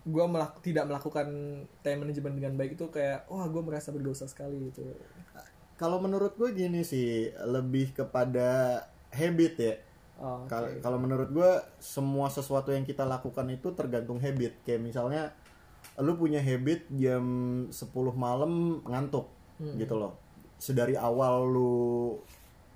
gue 0.00 0.24
melak 0.24 0.64
tidak 0.64 0.88
melakukan 0.88 1.28
time 1.84 1.98
management 2.04 2.34
dengan 2.40 2.52
baik 2.56 2.76
itu 2.76 2.88
kayak 2.88 3.28
wah 3.28 3.44
gue 3.44 3.62
merasa 3.62 3.92
berdosa 3.92 4.24
sekali 4.24 4.72
gitu 4.72 4.84
kalau 5.80 5.96
menurut 5.96 6.36
gue 6.36 6.52
gini 6.52 6.84
sih, 6.84 7.32
lebih 7.48 7.96
kepada 7.96 8.84
habit 9.16 9.54
ya. 9.56 9.74
oh, 10.20 10.44
oke. 10.44 10.84
Kalau 10.84 11.00
menurut 11.00 11.32
gue 11.32 11.50
semua 11.80 12.28
sesuatu 12.28 12.68
yang 12.68 12.84
kita 12.84 13.08
lakukan 13.08 13.48
itu 13.48 13.72
tergantung 13.72 14.20
habit. 14.20 14.60
Kayak 14.60 14.84
misalnya 14.84 15.32
lu 15.96 16.20
punya 16.20 16.44
habit 16.44 16.84
jam 16.92 17.24
10 17.72 17.72
malam 18.12 18.84
ngantuk 18.84 19.32
Hmm. 19.56 19.76
gitu 19.76 19.96
loh. 19.96 20.16
Sedari 20.60 20.96
awal 21.00 21.48
lu 21.48 22.16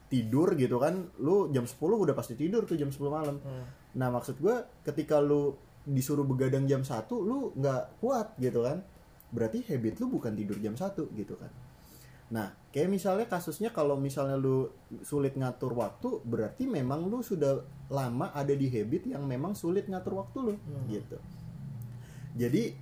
tidur 0.09 0.53
gitu 0.57 0.81
kan, 0.81 1.09
lu 1.21 1.53
jam 1.53 1.69
10 1.69 1.77
udah 1.81 2.17
pasti 2.17 2.37
tidur 2.41 2.65
tuh 2.65 2.81
jam 2.81 2.89
10 2.89 3.09
malam. 3.13 3.37
Hmm. 3.41 3.65
Nah, 4.01 4.09
maksud 4.13 4.41
gue 4.41 4.65
ketika 4.85 5.21
lu 5.21 5.57
disuruh 5.85 6.25
begadang 6.25 6.65
jam 6.65 6.81
1, 6.81 6.91
lu 7.21 7.53
nggak 7.55 8.01
kuat 8.01 8.35
gitu 8.37 8.65
kan. 8.65 8.81
Berarti 9.31 9.63
habit 9.67 10.01
lu 10.01 10.09
bukan 10.11 10.33
tidur 10.33 10.57
jam 10.59 10.75
1 10.75 11.09
gitu 11.13 11.37
kan. 11.37 11.53
Nah, 12.25 12.51
kayak 12.73 12.89
misalnya 12.89 13.29
kasusnya 13.29 13.69
kalau 13.69 13.95
misalnya 13.95 14.35
lu 14.35 14.73
sulit 15.05 15.37
ngatur 15.37 15.77
waktu, 15.77 16.25
berarti 16.25 16.65
memang 16.65 17.05
lu 17.05 17.21
sudah 17.21 17.61
lama 17.93 18.33
ada 18.33 18.51
di 18.51 18.67
habit 18.67 19.07
yang 19.07 19.29
memang 19.29 19.53
sulit 19.53 19.87
ngatur 19.87 20.19
waktu 20.19 20.39
lu 20.41 20.55
Hmm. 20.57 20.89
gitu. 20.89 21.21
Jadi 22.35 22.75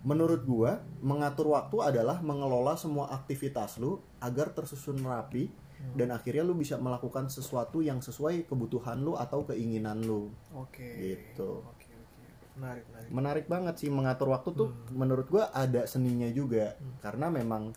menurut 0.00 0.44
gua 0.44 0.80
mengatur 1.00 1.52
waktu 1.52 1.76
adalah 1.82 2.20
mengelola 2.20 2.72
semua 2.74 3.08
aktivitas 3.10 3.76
lu 3.76 4.00
agar 4.18 4.52
tersusun 4.52 5.00
rapi 5.00 5.48
Hmm. 5.80 5.96
dan 5.96 6.08
akhirnya 6.12 6.44
lu 6.44 6.52
bisa 6.52 6.76
melakukan 6.76 7.28
sesuatu 7.28 7.80
yang 7.80 8.04
sesuai 8.04 8.44
kebutuhan 8.44 9.00
lu 9.00 9.16
atau 9.16 9.48
keinginan 9.48 10.04
lu. 10.04 10.28
oke 10.52 10.76
Gitu. 10.76 11.40
oke 11.40 11.72
oke 11.72 11.89
menarik 12.56 12.84
menarik. 12.90 13.10
Menarik 13.10 13.46
banget 13.46 13.74
sih 13.82 13.90
mengatur 13.90 14.32
waktu 14.32 14.50
tuh 14.54 14.70
menurut 14.94 15.26
gua 15.30 15.52
ada 15.54 15.86
seninya 15.86 16.28
juga. 16.30 16.74
Karena 17.02 17.30
memang 17.30 17.70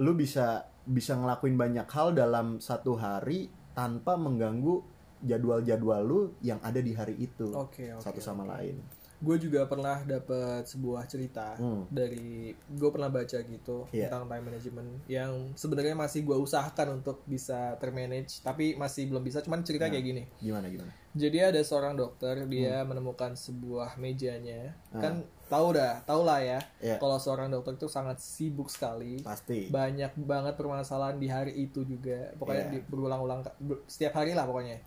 lu 0.00 0.12
bisa 0.16 0.66
bisa 0.82 1.14
ngelakuin 1.14 1.54
banyak 1.54 1.86
hal 1.86 2.16
dalam 2.16 2.58
satu 2.58 2.98
hari 2.98 3.52
tanpa 3.72 4.18
mengganggu 4.18 4.82
jadwal-jadwal 5.22 6.02
lu 6.02 6.20
yang 6.42 6.58
ada 6.66 6.82
di 6.82 6.92
hari 6.92 7.14
itu. 7.18 7.54
Oke 7.54 7.94
oke 7.94 8.02
satu 8.02 8.18
sama 8.18 8.42
lain. 8.58 8.82
Gue 9.22 9.36
juga 9.38 9.64
pernah 9.64 10.02
dapat 10.02 10.66
sebuah 10.66 11.06
cerita 11.06 11.54
Hmm. 11.54 11.86
dari 11.86 12.50
gue 12.52 12.90
pernah 12.90 13.06
baca 13.06 13.38
gitu 13.38 13.86
Iya. 13.88 14.10
tentang 14.10 14.26
time 14.26 14.44
management 14.44 14.88
yang 15.06 15.32
sebenarnya 15.52 15.94
masih 15.94 16.20
gue 16.22 16.34
usahakan 16.34 16.98
untuk 16.98 17.22
bisa 17.24 17.78
termanage 17.78 18.42
tapi 18.42 18.74
masih 18.74 19.06
belum 19.06 19.22
bisa 19.22 19.38
cuman 19.40 19.62
cerita 19.62 19.86
Nah. 19.86 19.92
kayak 19.92 20.04
gini 20.04 20.22
Gimana 20.36 20.66
gimana? 20.66 20.90
jadi 21.12 21.48
ada 21.48 21.60
seorang 21.60 21.94
dokter 21.94 22.34
Hmm. 22.36 22.50
dia 22.50 22.82
menemukan 22.82 23.32
sebuah 23.32 23.94
mejanya 23.96 24.74
Ah. 24.90 24.98
kan 25.00 25.14
tahu 25.46 25.70
dah 25.72 26.02
tahu 26.02 26.24
lah 26.24 26.40
ya 26.40 26.58
Iya. 26.80 26.96
kalau 26.96 27.14
seorang 27.16 27.46
dokter 27.46 27.72
itu 27.74 27.86
sangat 27.86 28.18
sibuk 28.18 28.66
sekali 28.66 29.20
Pasti. 29.20 29.68
banyak 29.68 30.18
banget 30.18 30.56
permasalahan 30.56 31.14
di 31.14 31.28
hari 31.28 31.52
itu 31.62 31.84
juga 31.84 32.34
pokoknya 32.34 32.64
di- 32.70 32.84
berulang-ulang 32.84 33.46
ber- 33.60 33.84
setiap 33.86 34.16
hari 34.16 34.32
lah 34.32 34.42
pokoknya 34.42 34.82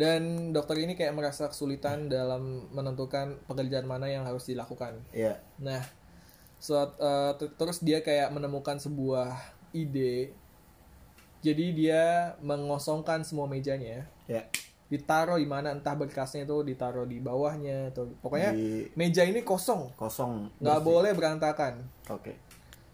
dan 0.00 0.20
dokter 0.50 0.80
ini 0.80 0.94
kayak 0.94 1.12
merasa 1.12 1.44
kesulitan 1.46 2.08
dalam 2.08 2.42
menentukan 2.70 3.36
pekerjaan 3.44 3.84
mana 3.84 4.08
yang 4.08 4.24
harus 4.24 4.44
dilakukan 4.44 4.96
Iya. 5.12 5.36
nah 5.56 5.84
suat, 6.56 6.96
ter- 7.34 7.52
terus 7.54 7.78
dia 7.78 8.00
kayak 8.00 8.28
menemukan 8.30 8.76
sebuah 8.76 9.36
ide 9.70 10.32
jadi 11.40 11.66
dia 11.70 12.02
mengosongkan 12.38 13.22
semua 13.22 13.44
mejanya 13.44 14.04
Ya. 14.24 14.44
ditaruh 14.86 15.36
di 15.36 15.46
mana 15.46 15.70
entah 15.70 15.94
berkasnya 15.94 16.44
itu 16.44 16.56
ditaruh 16.62 17.04
di 17.04 17.16
bawahnya 17.16 17.88
atau 17.88 18.10
pokoknya 18.18 18.50
Di 18.52 18.90
meja 18.92 19.22
ini 19.22 19.40
kosong 19.40 19.94
kosong. 19.94 20.50
nggak 20.58 20.80
boleh 20.80 21.12
berantakan 21.12 21.80
Oke. 22.08 22.36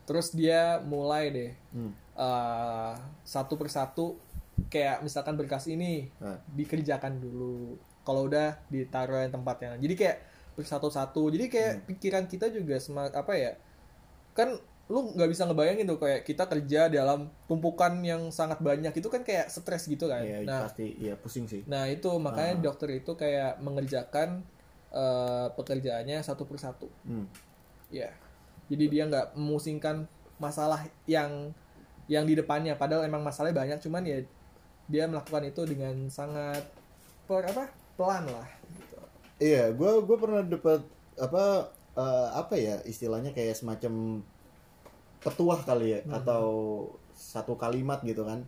terus 0.04 0.30
dia 0.30 0.78
mulai 0.80 1.24
deh 1.28 1.50
Hmm. 1.72 1.90
eh, 2.14 2.92
satu 3.22 3.56
persatu 3.56 4.14
kayak 4.66 5.00
misalkan 5.00 5.34
berkas 5.34 5.66
ini 5.66 6.08
Nah. 6.16 6.40
dikerjakan 6.50 7.18
dulu. 7.18 7.76
Kalau 8.02 8.24
udah 8.24 8.56
ditaruh 8.66 9.20
yang 9.20 9.32
tempatnya. 9.32 9.76
Jadi 9.76 9.94
kayak 9.94 10.16
bersatu-satu. 10.54 11.28
Jadi 11.28 11.46
kayak 11.46 11.72
Hmm. 11.72 11.84
pikiran 11.86 12.24
kita 12.24 12.48
juga 12.48 12.76
semak 12.76 13.12
apa 13.12 13.32
ya 13.34 13.52
kan 14.32 14.56
lu 14.86 15.02
nggak 15.10 15.26
bisa 15.26 15.42
ngebayangin 15.44 15.82
tuh 15.84 15.98
kayak 15.98 16.22
kita 16.22 16.46
kerja 16.46 16.86
dalam 16.86 17.26
tumpukan 17.44 17.98
yang 18.00 18.30
sangat 18.30 18.60
banyak. 18.60 18.92
Itu 18.92 19.08
kan 19.08 19.20
kayak 19.20 19.50
stres 19.50 19.84
gitu 19.84 20.06
kan. 20.06 20.22
Iya, 20.22 20.42
nah 20.42 20.64
pasti. 20.64 20.94
Iya 20.96 21.14
pusing 21.16 21.44
sih. 21.44 21.66
nah 21.66 21.84
itu. 21.86 22.06
Makanya 22.08 22.54
Ah. 22.54 22.62
dokter 22.62 22.88
itu 22.92 23.12
kayak 23.12 23.60
mengerjakan 23.60 24.42
eh, 24.88 25.48
pekerjaannya 25.52 26.22
satu 26.22 26.44
persatu. 26.44 26.88
Hmm. 27.02 27.26
ya 27.86 28.10
jadi 28.66 28.84
dia 28.88 29.02
nggak 29.04 29.26
memusingkan 29.34 30.08
masalah 30.38 30.82
yang 31.04 31.52
yang 32.06 32.24
di 32.24 32.32
depannya. 32.32 32.74
Padahal 32.74 33.04
emang 33.04 33.20
masalahnya 33.20 33.54
banyak. 33.56 33.78
Cuman 33.78 34.02
ya 34.02 34.22
dia 34.86 35.04
melakukan 35.06 35.42
itu 35.44 35.62
dengan 35.66 35.94
sangat 36.08 36.62
per 37.26 37.42
apa 37.44 37.64
pelan 37.96 38.24
lah 38.28 38.48
gitu. 38.70 38.96
Iya, 39.36 39.74
gue 39.74 39.92
gue 40.02 40.16
pernah 40.16 40.42
dapat 40.42 40.80
apa 41.16 41.44
eh, 41.96 42.28
apa 42.32 42.54
ya 42.54 42.80
istilahnya 42.84 43.32
kayak 43.32 43.56
semacam 43.56 44.22
petuah 45.20 45.60
kali 45.62 45.86
ya 45.90 46.00
Mhm. 46.06 46.12
atau 46.22 46.44
satu 47.10 47.56
kalimat 47.56 48.04
gitu 48.04 48.22
kan 48.22 48.44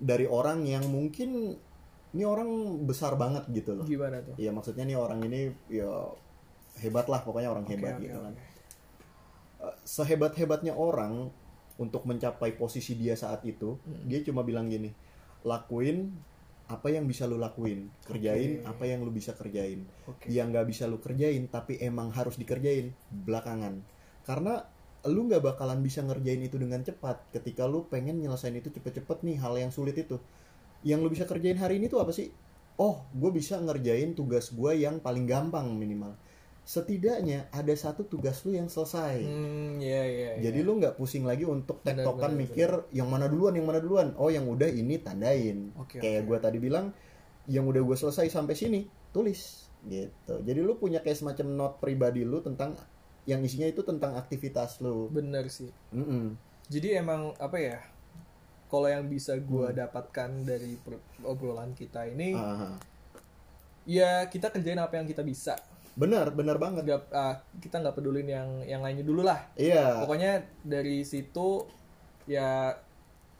dari 0.00 0.24
orang 0.26 0.64
yang 0.64 0.82
mungkin 0.88 1.54
ini 2.12 2.24
orang 2.26 2.48
besar 2.84 3.14
banget 3.14 3.44
gitu 3.52 3.72
loh. 3.72 3.84
gimana 3.86 4.18
tuh 4.20 4.34
Iya 4.36 4.50
maksudnya 4.50 4.84
nih 4.84 4.98
orang 4.98 5.20
ini 5.22 5.48
ya 5.70 5.88
hebat 6.80 7.06
lah 7.06 7.20
pokoknya 7.20 7.48
orang 7.48 7.64
Oke, 7.64 7.72
hebat 7.76 7.94
oke, 7.96 8.02
gitu 8.02 8.18
kan. 8.18 8.34
oke. 8.34 8.42
Eh, 9.62 9.76
Sehebat-hebatnya 9.84 10.72
orang 10.74 11.30
untuk 11.76 12.04
mencapai 12.04 12.52
posisi 12.52 12.94
dia 12.94 13.14
saat 13.14 13.44
itu, 13.44 13.78
Hmm. 13.78 14.04
dia 14.04 14.20
cuma 14.22 14.42
bilang 14.42 14.68
gini, 14.68 14.92
lakuin 15.42 16.10
apa 16.72 16.88
yang 16.88 17.04
bisa 17.04 17.28
lu 17.28 17.36
lakuin, 17.36 17.92
kerjain 18.08 18.64
Oke. 18.64 18.70
apa 18.70 18.84
yang 18.88 19.04
lu 19.04 19.12
bisa 19.12 19.36
kerjain. 19.36 19.84
oke 20.08 20.24
Yang 20.24 20.46
nggak 20.56 20.66
bisa 20.72 20.84
lu 20.88 20.96
kerjain 21.02 21.44
tapi 21.52 21.76
emang 21.82 22.08
harus 22.14 22.40
dikerjain 22.40 22.96
belakangan. 23.12 23.84
Karena 24.24 24.64
lu 25.10 25.26
nggak 25.28 25.42
bakalan 25.42 25.82
bisa 25.82 26.00
ngerjain 26.00 26.40
itu 26.40 26.56
dengan 26.56 26.80
cepat 26.80 27.28
ketika 27.34 27.68
lu 27.68 27.84
pengen 27.90 28.22
nyelesain 28.22 28.54
itu 28.54 28.70
cepet-cepet 28.70 29.18
nih 29.26 29.36
hal 29.42 29.54
yang 29.58 29.68
sulit 29.74 29.98
itu. 29.98 30.16
Yang 30.86 30.98
lu 31.04 31.08
bisa 31.12 31.24
kerjain 31.28 31.58
hari 31.58 31.82
ini 31.82 31.92
tuh 31.92 32.00
apa 32.00 32.14
sih? 32.14 32.30
Oh, 32.80 33.04
gue 33.12 33.30
bisa 33.34 33.60
ngerjain 33.60 34.16
tugas 34.16 34.48
gue 34.48 34.72
yang 34.78 35.02
paling 35.02 35.28
gampang 35.28 35.68
minimal. 35.76 36.16
Setidaknya 36.62 37.50
ada 37.50 37.74
satu 37.74 38.06
tugas 38.06 38.40
lu 38.42 38.54
yang 38.54 38.66
selesai. 38.66 39.18
hmm 39.18 39.78
ya 39.78 40.02
ya 40.06 40.30
Jadi 40.40 40.58
ya. 40.58 40.66
lu 40.66 40.78
nggak 40.78 40.94
pusing 40.94 41.26
lagi 41.26 41.42
untuk 41.42 41.82
tektokan 41.82 42.32
mikir 42.32 42.70
yang 42.90 43.06
mana 43.06 43.26
duluan, 43.26 43.52
yang 43.52 43.66
mana 43.66 43.78
duluan. 43.78 44.14
Oh, 44.14 44.30
yang 44.30 44.46
udah 44.46 44.66
ini 44.66 44.96
tandain. 44.96 45.74
Oke, 45.74 45.98
Kayak 45.98 46.22
oke. 46.22 46.28
gua 46.30 46.38
tadi 46.38 46.58
bilang, 46.58 46.94
yang 47.44 47.66
udah 47.66 47.82
gue 47.82 47.96
selesai 47.98 48.30
sampai 48.30 48.54
sini, 48.54 48.80
tulis 49.10 49.66
gitu. 49.82 50.38
Jadi 50.38 50.60
lu 50.62 50.78
punya 50.78 51.02
kayak 51.02 51.18
semacam 51.18 51.46
note 51.50 51.76
pribadi 51.78 52.22
lu 52.22 52.38
tentang 52.38 52.78
yang 53.22 53.38
isinya 53.40 53.66
itu 53.66 53.82
tentang 53.82 54.14
aktivitas 54.14 54.78
lu. 54.78 55.06
bener 55.06 55.46
sih 55.46 55.70
Mm-mm. 55.90 56.34
jadi 56.66 56.98
emang 56.98 57.30
apa 57.38 57.54
ya 57.54 57.78
kalau 58.66 58.86
yang 58.86 59.06
bisa 59.06 59.38
gua 59.38 59.70
Hmm. 59.70 59.78
dapatkan 59.78 60.30
dari 60.42 60.74
obrolan 61.22 61.70
kita 61.70 62.02
ini 62.08 62.34
Ah, 62.34 62.74
ya 63.84 64.26
kita 64.26 64.50
kerjain 64.50 64.78
apa 64.78 64.98
yang 64.98 65.06
kita 65.06 65.22
bisa 65.22 65.54
benar, 65.94 66.32
benar 66.32 66.56
banget. 66.56 66.82
nggak 66.84 67.02
ah, 67.10 67.36
kita 67.58 67.78
nggak 67.78 67.92
pedulin 67.92 68.24
yang 68.24 68.48
yang 68.62 68.80
lainnya 68.80 69.02
dulu 69.02 69.20
lah 69.20 69.44
Iya. 69.54 70.00
pokoknya 70.00 70.32
dari 70.62 71.02
situ 71.02 71.68
ya 72.24 72.72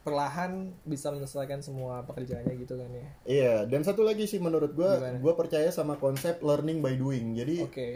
perlahan 0.01 0.75
bisa 0.83 1.07
menyelesaikan 1.09 1.63
semua 1.63 2.03
pekerjaannya 2.03 2.53
gitu 2.57 2.75
kan 2.75 2.91
ya 2.91 3.07
Iya, 3.23 3.55
dan 3.65 3.81
satu 3.81 4.03
lagi 4.03 4.27
sih 4.27 4.37
menurut 4.37 4.75
Gimana? 4.75 5.15
gua 5.17 5.33
percaya 5.33 5.71
sama 5.71 5.95
konsep 5.95 6.43
learning 6.43 6.79
by 6.79 6.93
doing. 6.93 7.31
Jadi 7.33 7.63
oke 7.63 7.89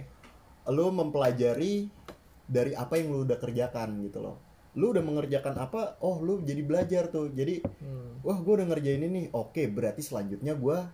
lu 0.67 0.87
mempelajari 0.89 1.87
dari 2.43 2.71
apa 2.73 2.95
yang 2.95 3.07
lu 3.09 3.23
udah 3.23 3.35
kerjakan 3.35 4.03
gitu 4.03 4.19
loh. 4.19 4.39
Lu 4.73 4.91
udah 4.91 4.99
mengerjakan 4.99 5.57
apa? 5.57 5.95
Oh, 5.99 6.19
lu 6.19 6.39
jadi 6.39 6.59
belajar 6.61 7.07
tuh. 7.07 7.27
Jadi, 7.29 7.59
Hmm. 7.81 8.19
wah 8.21 8.37
gue 8.37 8.53
udah 8.53 8.67
ngerjain 8.67 8.99
ini. 9.01 9.27
Oke, 9.31 9.65
berarti 9.65 9.99
selanjutnya 9.99 10.53
gua 10.53 10.91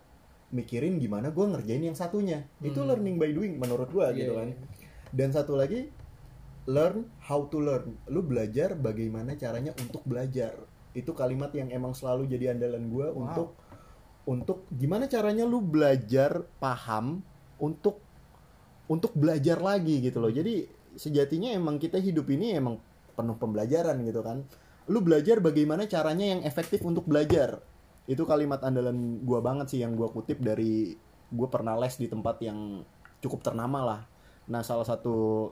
mikirin 0.54 1.02
gimana 1.02 1.34
gua 1.34 1.50
ngerjain 1.52 1.82
yang 1.82 1.98
satunya. 1.98 2.46
Itu 2.62 2.86
Hmm. 2.86 2.94
learning 2.94 3.18
by 3.18 3.30
doing 3.34 3.54
menurut 3.58 3.90
gua 3.90 4.14
Iya, 4.14 4.18
gitu 4.22 4.32
iya. 4.32 4.40
kan. 4.40 4.50
Dan 5.10 5.30
satu 5.34 5.58
lagi 5.58 5.90
learn 6.64 7.10
how 7.26 7.50
to 7.50 7.60
learn. 7.60 7.98
Lu 8.08 8.22
belajar 8.22 8.78
bagaimana 8.78 9.36
caranya 9.36 9.74
untuk 9.76 10.06
belajar. 10.06 10.56
Itu 10.94 11.12
kalimat 11.12 11.50
yang 11.52 11.74
emang 11.74 11.92
selalu 11.92 12.30
jadi 12.30 12.54
andalan 12.54 12.88
gua 12.88 13.10
Wow. 13.12 13.18
untuk 13.20 13.50
untuk 14.24 14.64
gimana 14.72 15.12
caranya 15.12 15.44
lu 15.44 15.60
belajar 15.60 16.48
paham 16.56 17.20
untuk 17.60 18.00
untuk 18.88 19.12
belajar 19.18 19.60
lagi 19.60 20.00
gitu 20.00 20.24
loh. 20.24 20.32
Jadi 20.32 20.64
sejatinya 20.96 21.52
emang 21.52 21.76
kita 21.76 21.98
hidup 22.00 22.30
ini 22.30 22.56
emang 22.56 22.80
penuh 23.18 23.36
pembelajaran 23.36 24.00
gitu 24.06 24.24
kan. 24.24 24.46
Lu 24.88 25.00
belajar 25.04 25.40
bagaimana 25.40 25.88
caranya 25.88 26.38
yang 26.38 26.42
efektif 26.44 26.84
untuk 26.84 27.04
belajar. 27.04 27.60
Itu 28.10 28.28
kalimat 28.28 28.60
andalan 28.64 29.24
gua 29.24 29.40
banget 29.40 29.72
sih 29.76 29.80
yang 29.84 29.96
gua 29.96 30.12
kutip 30.12 30.44
dari 30.44 30.96
gua 31.32 31.48
pernah 31.48 31.80
les 31.80 31.96
di 31.96 32.08
tempat 32.12 32.40
yang 32.44 32.84
cukup 33.24 33.40
ternama 33.42 33.80
lah. 33.84 34.02
Nah, 34.52 34.60
salah 34.60 34.84
satu 34.84 35.50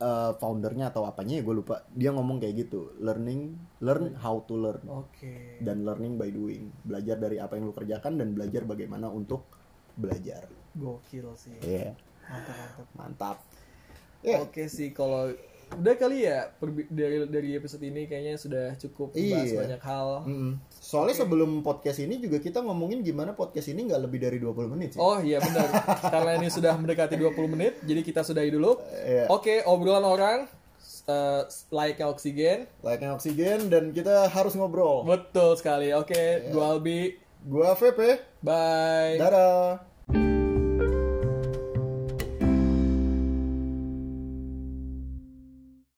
eh, 0.00 0.32
foundernya 0.40 0.88
atau 0.88 1.04
apanya 1.04 1.36
ya 1.36 1.42
gue 1.44 1.54
lupa. 1.58 1.84
Dia 1.92 2.14
ngomong 2.16 2.40
kayak 2.40 2.54
gitu, 2.66 2.96
learning, 3.02 3.58
learn 3.84 4.16
how 4.22 4.40
to 4.46 4.54
learn 4.56 4.80
oke 4.88 5.32
dan 5.60 5.84
learning 5.84 6.16
by 6.16 6.32
doing. 6.32 6.72
Belajar 6.86 7.20
dari 7.20 7.36
apa 7.36 7.58
yang 7.60 7.68
lu 7.68 7.74
kerjakan 7.76 8.16
dan 8.16 8.32
belajar 8.32 8.64
bagaimana 8.64 9.10
untuk 9.12 9.44
belajar. 9.98 10.46
gokil 10.78 11.34
sih 11.34 11.58
Iya, 11.58 11.90
mantap 12.30 12.54
mantap 12.54 12.86
mantap. 12.94 13.36
Ya. 14.22 14.38
oke 14.42 14.70
sih 14.70 14.94
kalau 14.94 15.30
udah 15.70 15.94
kali 15.94 16.24
ya 16.24 16.48
dari 16.88 17.28
dari 17.28 17.50
episode 17.52 17.82
ini 17.82 18.04
kayaknya 18.04 18.34
sudah 18.34 18.66
cukup 18.76 19.12
bahas 19.12 19.46
Iya. 19.46 19.58
banyak 19.60 19.82
hal 19.82 20.08
Mm-mm. 20.24 20.52
Soalnya 20.72 21.14
sebelum 21.18 21.60
podcast 21.60 21.98
ini 21.98 22.16
juga 22.16 22.38
kita 22.38 22.60
ngomongin 22.60 23.02
gimana 23.02 23.32
podcast 23.32 23.68
ini 23.68 23.84
nggak 23.84 24.00
lebih 24.00 24.18
dari 24.18 24.38
20 24.38 24.72
menit 24.72 24.96
sih. 24.96 25.00
Oh 25.00 25.20
iya 25.20 25.36
benar. 25.38 25.68
Karena 26.14 26.32
ini 26.34 26.48
sudah 26.48 26.72
mendekati 26.74 27.14
20 27.14 27.36
menit, 27.46 27.76
jadi 27.84 28.00
kita 28.00 28.24
sudahi 28.24 28.48
dulu. 28.48 28.80
Iya. 28.88 29.28
Oke, 29.28 29.60
obrolan 29.62 30.02
orang 30.02 30.38
eh 31.04 31.42
layaknya 31.68 32.06
oksigen. 32.08 32.58
Layaknya 32.80 33.10
oksigen 33.12 33.68
dan 33.68 33.92
kita 33.92 34.28
harus 34.28 34.52
ngobrol. 34.54 35.04
Betul 35.04 35.56
sekali. 35.56 35.92
Oke, 35.92 36.48
gua 36.48 36.72
Albi. 36.72 37.16
Gua 37.44 37.72
VP. 37.72 38.00
Bye. 38.40 39.16
Dadah. 39.16 39.87